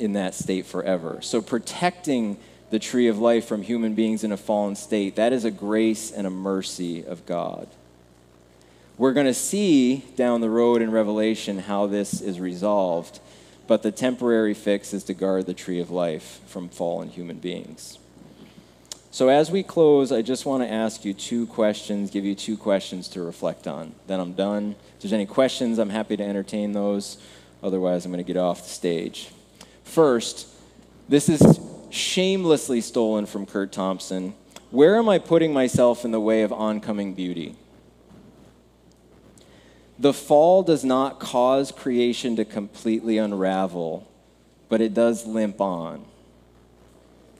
in 0.00 0.14
that 0.14 0.34
state 0.34 0.66
forever. 0.66 1.18
So, 1.20 1.40
protecting 1.40 2.38
the 2.70 2.78
tree 2.78 3.08
of 3.08 3.18
life 3.18 3.46
from 3.46 3.62
human 3.62 3.94
beings 3.94 4.24
in 4.24 4.32
a 4.32 4.36
fallen 4.36 4.76
state, 4.76 5.16
that 5.16 5.32
is 5.32 5.44
a 5.44 5.50
grace 5.50 6.10
and 6.10 6.26
a 6.26 6.30
mercy 6.30 7.04
of 7.04 7.26
God. 7.26 7.68
We're 8.96 9.12
going 9.12 9.26
to 9.26 9.34
see 9.34 10.04
down 10.16 10.40
the 10.40 10.50
road 10.50 10.82
in 10.82 10.90
Revelation 10.90 11.58
how 11.58 11.86
this 11.86 12.20
is 12.20 12.38
resolved, 12.38 13.18
but 13.66 13.82
the 13.82 13.90
temporary 13.90 14.54
fix 14.54 14.92
is 14.92 15.04
to 15.04 15.14
guard 15.14 15.46
the 15.46 15.54
tree 15.54 15.80
of 15.80 15.90
life 15.90 16.40
from 16.46 16.68
fallen 16.68 17.08
human 17.08 17.38
beings. 17.38 17.98
So, 19.12 19.28
as 19.28 19.50
we 19.50 19.64
close, 19.64 20.12
I 20.12 20.22
just 20.22 20.46
want 20.46 20.62
to 20.62 20.70
ask 20.70 21.04
you 21.04 21.12
two 21.12 21.46
questions, 21.48 22.10
give 22.10 22.24
you 22.24 22.36
two 22.36 22.56
questions 22.56 23.08
to 23.08 23.22
reflect 23.22 23.66
on. 23.66 23.92
Then 24.06 24.20
I'm 24.20 24.34
done. 24.34 24.76
If 24.94 25.02
there's 25.02 25.12
any 25.12 25.26
questions, 25.26 25.78
I'm 25.78 25.90
happy 25.90 26.16
to 26.16 26.22
entertain 26.22 26.72
those. 26.72 27.18
Otherwise, 27.62 28.04
I'm 28.04 28.12
going 28.12 28.24
to 28.24 28.32
get 28.32 28.38
off 28.38 28.62
the 28.62 28.68
stage. 28.68 29.30
First, 29.84 30.46
this 31.08 31.28
is 31.28 31.60
shamelessly 31.90 32.80
stolen 32.80 33.26
from 33.26 33.46
Curt 33.46 33.72
Thompson. 33.72 34.34
Where 34.70 34.96
am 34.96 35.08
I 35.08 35.18
putting 35.18 35.52
myself 35.52 36.04
in 36.04 36.12
the 36.12 36.20
way 36.20 36.42
of 36.42 36.52
oncoming 36.52 37.14
beauty? 37.14 37.56
The 39.98 40.12
fall 40.14 40.62
does 40.62 40.84
not 40.84 41.20
cause 41.20 41.72
creation 41.72 42.36
to 42.36 42.44
completely 42.44 43.18
unravel, 43.18 44.08
but 44.68 44.80
it 44.80 44.94
does 44.94 45.26
limp 45.26 45.60
on. 45.60 46.04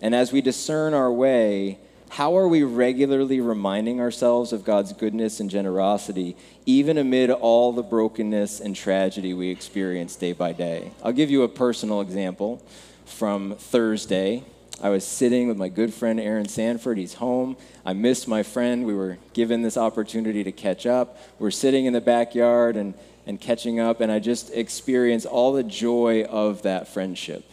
And 0.03 0.15
as 0.15 0.33
we 0.33 0.41
discern 0.41 0.93
our 0.93 1.11
way, 1.13 1.79
how 2.11 2.37
are 2.37 2.49
we 2.49 2.65
regularly 2.65 3.41
reminding 3.41 4.01
ourselves 4.01 4.53
of 4.53 4.65
God's 4.65 4.93
goodness 4.93 5.39
and 5.39 5.49
generosity, 5.49 6.37
even 6.67 6.99
amid 6.99 7.31
all 7.31 7.73
the 7.73 7.85
brokenness 7.85 8.59
and 8.59 8.75
tragedy 8.75 9.33
we 9.33 9.49
experience 9.49 10.17
day 10.17 10.33
by 10.33 10.53
day? 10.53 10.91
I'll 11.05 11.13
give 11.13 11.31
you 11.31 11.45
a 11.45 11.49
personal 11.49 12.01
example 12.01 12.61
from 13.07 13.55
Thursday. 13.55 14.43
I 14.83 14.89
was 14.89 15.07
sitting 15.07 15.47
with 15.47 15.57
my 15.57 15.69
good 15.69 15.95
friend 15.95 16.19
Aaron 16.19 16.49
Sanford. 16.49 16.99
He's 16.99 17.15
home. 17.15 17.57
I 17.87 17.93
missed 17.93 18.27
my 18.27 18.43
friend. 18.43 18.85
We 18.85 18.95
were 18.95 19.19
given 19.33 19.63
this 19.63 19.77
opportunity 19.77 20.43
to 20.43 20.53
catch 20.53 20.87
up. 20.87 21.17
We're 21.39 21.53
sitting 21.53 21.85
in 21.85 21.93
the 21.93 22.01
backyard 22.01 22.77
and, 22.77 22.95
and 23.25 23.41
catching 23.41 23.79
up, 23.79 24.01
and 24.01 24.11
I 24.11 24.19
just 24.19 24.51
experienced 24.53 25.27
all 25.27 25.53
the 25.53 25.63
joy 25.63 26.25
of 26.25 26.63
that 26.63 26.89
friendship. 26.89 27.50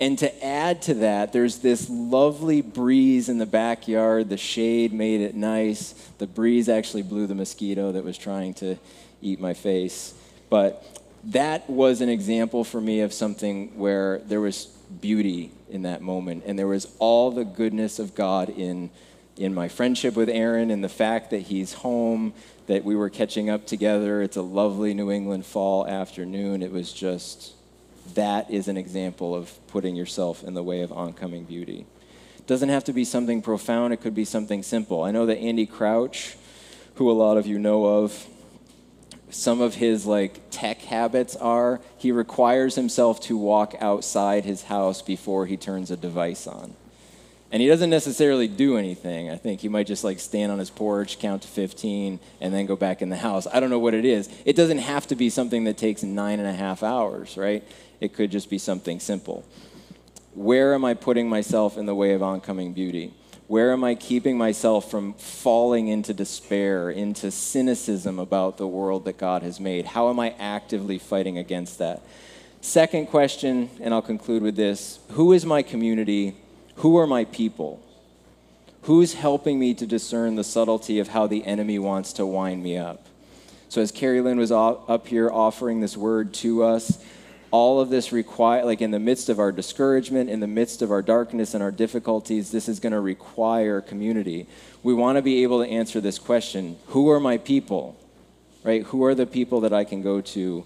And 0.00 0.18
to 0.20 0.44
add 0.44 0.80
to 0.82 0.94
that, 0.94 1.32
there's 1.34 1.58
this 1.58 1.90
lovely 1.90 2.62
breeze 2.62 3.28
in 3.28 3.36
the 3.36 3.46
backyard. 3.46 4.30
The 4.30 4.38
shade 4.38 4.94
made 4.94 5.20
it 5.20 5.34
nice. 5.34 5.92
The 6.16 6.26
breeze 6.26 6.70
actually 6.70 7.02
blew 7.02 7.26
the 7.26 7.34
mosquito 7.34 7.92
that 7.92 8.02
was 8.02 8.16
trying 8.16 8.54
to 8.54 8.76
eat 9.20 9.40
my 9.40 9.52
face. 9.52 10.14
But 10.48 10.84
that 11.24 11.68
was 11.68 12.00
an 12.00 12.08
example 12.08 12.64
for 12.64 12.80
me 12.80 13.00
of 13.00 13.12
something 13.12 13.76
where 13.78 14.20
there 14.20 14.40
was 14.40 14.66
beauty 15.02 15.52
in 15.68 15.82
that 15.82 16.00
moment. 16.00 16.44
And 16.46 16.58
there 16.58 16.66
was 16.66 16.88
all 16.98 17.30
the 17.30 17.44
goodness 17.44 17.98
of 17.98 18.14
God 18.14 18.48
in, 18.48 18.88
in 19.36 19.52
my 19.52 19.68
friendship 19.68 20.16
with 20.16 20.30
Aaron 20.30 20.70
and 20.70 20.82
the 20.82 20.88
fact 20.88 21.30
that 21.30 21.42
he's 21.42 21.74
home, 21.74 22.32
that 22.68 22.84
we 22.84 22.96
were 22.96 23.10
catching 23.10 23.50
up 23.50 23.66
together. 23.66 24.22
It's 24.22 24.38
a 24.38 24.42
lovely 24.42 24.94
New 24.94 25.10
England 25.10 25.44
fall 25.44 25.86
afternoon. 25.86 26.62
It 26.62 26.72
was 26.72 26.90
just, 26.90 27.52
that 28.14 28.50
is 28.50 28.68
an 28.68 28.76
example 28.76 29.34
of 29.34 29.66
putting 29.68 29.96
yourself 29.96 30.42
in 30.42 30.54
the 30.54 30.62
way 30.62 30.80
of 30.80 30.92
oncoming 30.92 31.44
beauty. 31.44 31.86
It 32.38 32.46
doesn't 32.46 32.68
have 32.68 32.84
to 32.84 32.92
be 32.92 33.04
something 33.04 33.42
profound, 33.42 33.92
it 33.92 34.00
could 34.00 34.14
be 34.14 34.24
something 34.24 34.62
simple. 34.62 35.02
I 35.02 35.10
know 35.10 35.26
that 35.26 35.38
Andy 35.38 35.66
Crouch, 35.66 36.36
who 36.94 37.10
a 37.10 37.12
lot 37.12 37.36
of 37.36 37.46
you 37.46 37.58
know 37.58 37.84
of, 37.86 38.26
some 39.30 39.60
of 39.60 39.76
his 39.76 40.06
like 40.06 40.40
tech 40.50 40.80
habits 40.82 41.36
are 41.36 41.80
he 41.96 42.12
requires 42.12 42.74
himself 42.74 43.20
to 43.20 43.36
walk 43.36 43.74
outside 43.80 44.44
his 44.44 44.64
house 44.64 45.02
before 45.02 45.46
he 45.46 45.56
turns 45.56 45.90
a 45.90 45.96
device 45.96 46.46
on. 46.46 46.74
And 47.52 47.60
he 47.60 47.66
doesn't 47.66 47.90
necessarily 47.90 48.46
do 48.46 48.76
anything. 48.76 49.28
I 49.28 49.36
think 49.36 49.60
he 49.60 49.68
might 49.68 49.86
just 49.86 50.04
like 50.04 50.20
stand 50.20 50.52
on 50.52 50.60
his 50.60 50.70
porch 50.70 51.18
count 51.18 51.42
to 51.42 51.48
15 51.48 52.20
and 52.40 52.54
then 52.54 52.66
go 52.66 52.76
back 52.76 53.02
in 53.02 53.08
the 53.08 53.16
house. 53.16 53.46
I 53.52 53.58
don't 53.58 53.70
know 53.70 53.78
what 53.78 53.94
it 53.94 54.04
is. 54.04 54.28
It 54.44 54.54
doesn't 54.54 54.78
have 54.78 55.08
to 55.08 55.16
be 55.16 55.30
something 55.30 55.64
that 55.64 55.76
takes 55.76 56.02
nine 56.02 56.38
and 56.38 56.48
a 56.48 56.52
half 56.52 56.82
hours 56.82 57.36
right 57.36 57.64
it 58.00 58.14
could 58.14 58.30
just 58.30 58.50
be 58.50 58.58
something 58.58 58.98
simple 59.00 59.44
where 60.34 60.74
am 60.74 60.84
i 60.84 60.94
putting 60.94 61.28
myself 61.28 61.76
in 61.76 61.86
the 61.86 61.94
way 61.94 62.12
of 62.12 62.22
oncoming 62.22 62.72
beauty 62.72 63.12
where 63.50 63.72
am 63.72 63.82
I 63.82 63.96
keeping 63.96 64.38
myself 64.38 64.92
from 64.92 65.14
falling 65.14 65.88
into 65.88 66.14
despair, 66.14 66.88
into 66.88 67.32
cynicism 67.32 68.20
about 68.20 68.58
the 68.58 68.66
world 68.68 69.04
that 69.06 69.18
God 69.18 69.42
has 69.42 69.58
made? 69.58 69.86
How 69.86 70.08
am 70.08 70.20
I 70.20 70.36
actively 70.38 70.98
fighting 70.98 71.36
against 71.36 71.78
that? 71.78 72.00
Second 72.60 73.06
question, 73.06 73.68
and 73.80 73.92
I'll 73.92 74.02
conclude 74.02 74.44
with 74.44 74.54
this 74.54 75.00
Who 75.10 75.32
is 75.32 75.44
my 75.44 75.62
community? 75.62 76.36
Who 76.76 76.96
are 76.96 77.08
my 77.08 77.24
people? 77.24 77.82
Who's 78.82 79.14
helping 79.14 79.58
me 79.58 79.74
to 79.74 79.84
discern 79.84 80.36
the 80.36 80.44
subtlety 80.44 81.00
of 81.00 81.08
how 81.08 81.26
the 81.26 81.44
enemy 81.44 81.80
wants 81.80 82.12
to 82.12 82.26
wind 82.26 82.62
me 82.62 82.78
up? 82.78 83.04
So, 83.68 83.82
as 83.82 83.90
Carrie 83.90 84.20
Lynn 84.20 84.38
was 84.38 84.52
up 84.52 85.08
here 85.08 85.28
offering 85.28 85.80
this 85.80 85.96
word 85.96 86.32
to 86.34 86.62
us, 86.62 87.04
all 87.50 87.80
of 87.80 87.88
this 87.90 88.12
require 88.12 88.64
like 88.64 88.80
in 88.80 88.90
the 88.90 88.98
midst 88.98 89.28
of 89.28 89.38
our 89.38 89.50
discouragement 89.50 90.30
in 90.30 90.40
the 90.40 90.46
midst 90.46 90.82
of 90.82 90.90
our 90.90 91.02
darkness 91.02 91.54
and 91.54 91.62
our 91.62 91.70
difficulties 91.70 92.50
this 92.50 92.68
is 92.68 92.80
going 92.80 92.92
to 92.92 93.00
require 93.00 93.80
community. 93.80 94.46
We 94.82 94.94
want 94.94 95.16
to 95.16 95.22
be 95.22 95.42
able 95.42 95.62
to 95.62 95.68
answer 95.68 96.00
this 96.00 96.18
question 96.18 96.76
who 96.88 97.10
are 97.10 97.20
my 97.20 97.38
people 97.38 97.96
right? 98.62 98.82
Who 98.84 99.04
are 99.04 99.14
the 99.14 99.26
people 99.26 99.62
that 99.62 99.72
i 99.72 99.84
can 99.84 100.02
go 100.02 100.20
to 100.20 100.64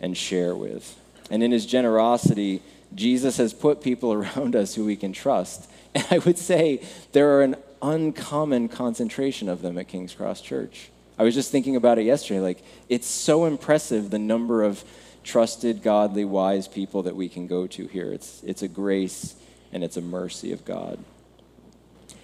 and 0.00 0.16
share 0.16 0.54
with? 0.54 0.98
And 1.30 1.42
in 1.42 1.52
his 1.52 1.66
generosity 1.66 2.62
jesus 2.94 3.36
has 3.36 3.52
put 3.52 3.82
people 3.82 4.12
around 4.18 4.56
us 4.56 4.74
who 4.74 4.84
we 4.84 4.96
can 4.96 5.12
trust. 5.12 5.68
And 5.94 6.06
i 6.10 6.18
would 6.18 6.38
say 6.38 6.82
there 7.12 7.36
are 7.36 7.42
an 7.42 7.56
uncommon 7.82 8.68
concentration 8.68 9.48
of 9.48 9.60
them 9.60 9.76
at 9.76 9.88
king's 9.88 10.14
cross 10.14 10.40
church. 10.40 10.88
I 11.18 11.24
was 11.24 11.34
just 11.34 11.52
thinking 11.52 11.76
about 11.76 11.98
it 11.98 12.04
yesterday 12.04 12.40
like 12.40 12.64
it's 12.88 13.06
so 13.06 13.44
impressive 13.44 14.08
the 14.08 14.18
number 14.18 14.62
of 14.62 14.82
trusted, 15.24 15.82
godly, 15.82 16.24
wise 16.24 16.68
people 16.68 17.02
that 17.02 17.16
we 17.16 17.28
can 17.28 17.46
go 17.46 17.66
to 17.68 17.86
here. 17.86 18.12
It's, 18.12 18.42
it's 18.44 18.62
a 18.62 18.68
grace 18.68 19.34
and 19.72 19.82
it's 19.82 19.96
a 19.96 20.02
mercy 20.02 20.52
of 20.52 20.64
God. 20.64 20.98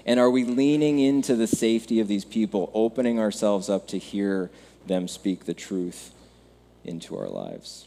And 0.05 0.19
are 0.19 0.31
we 0.31 0.45
leaning 0.45 0.99
into 0.99 1.37
the 1.37 1.47
safety 1.47 2.01
of 2.01 2.09
these 2.09 2.25
people, 2.25 2.71
opening 2.73 3.19
ourselves 3.19 3.69
up 3.69 3.87
to 3.89 3.99
hear 3.99 4.51
them 4.87 5.07
speak 5.07 5.45
the 5.45 5.55
truth 5.55 6.13
into 6.85 7.17
our 7.17 7.29
lives? 7.29 7.87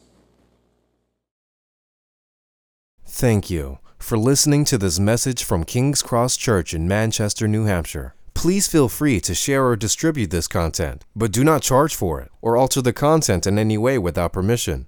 Thank 3.06 3.50
you 3.50 3.80
for 3.98 4.18
listening 4.18 4.66
to 4.66 4.78
this 4.78 5.00
message 5.00 5.44
from 5.44 5.64
King's 5.64 6.02
Cross 6.02 6.38
Church 6.38 6.74
in 6.74 6.88
Manchester, 6.88 7.48
New 7.48 7.66
Hampshire. 7.66 8.16
Please 8.34 8.68
feel 8.68 8.88
free 8.88 9.20
to 9.20 9.36
share 9.36 9.66
or 9.66 9.76
distribute 9.76 10.32
this 10.32 10.48
content, 10.48 11.06
but 11.16 11.32
do 11.32 11.44
not 11.44 11.62
charge 11.62 11.94
for 11.94 12.22
it 12.22 12.32
or 12.42 12.56
alter 12.56 12.82
the 12.82 12.94
content 12.94 13.46
in 13.46 13.60
any 13.60 13.78
way 13.78 13.98
without 13.98 14.34
permission. 14.34 14.88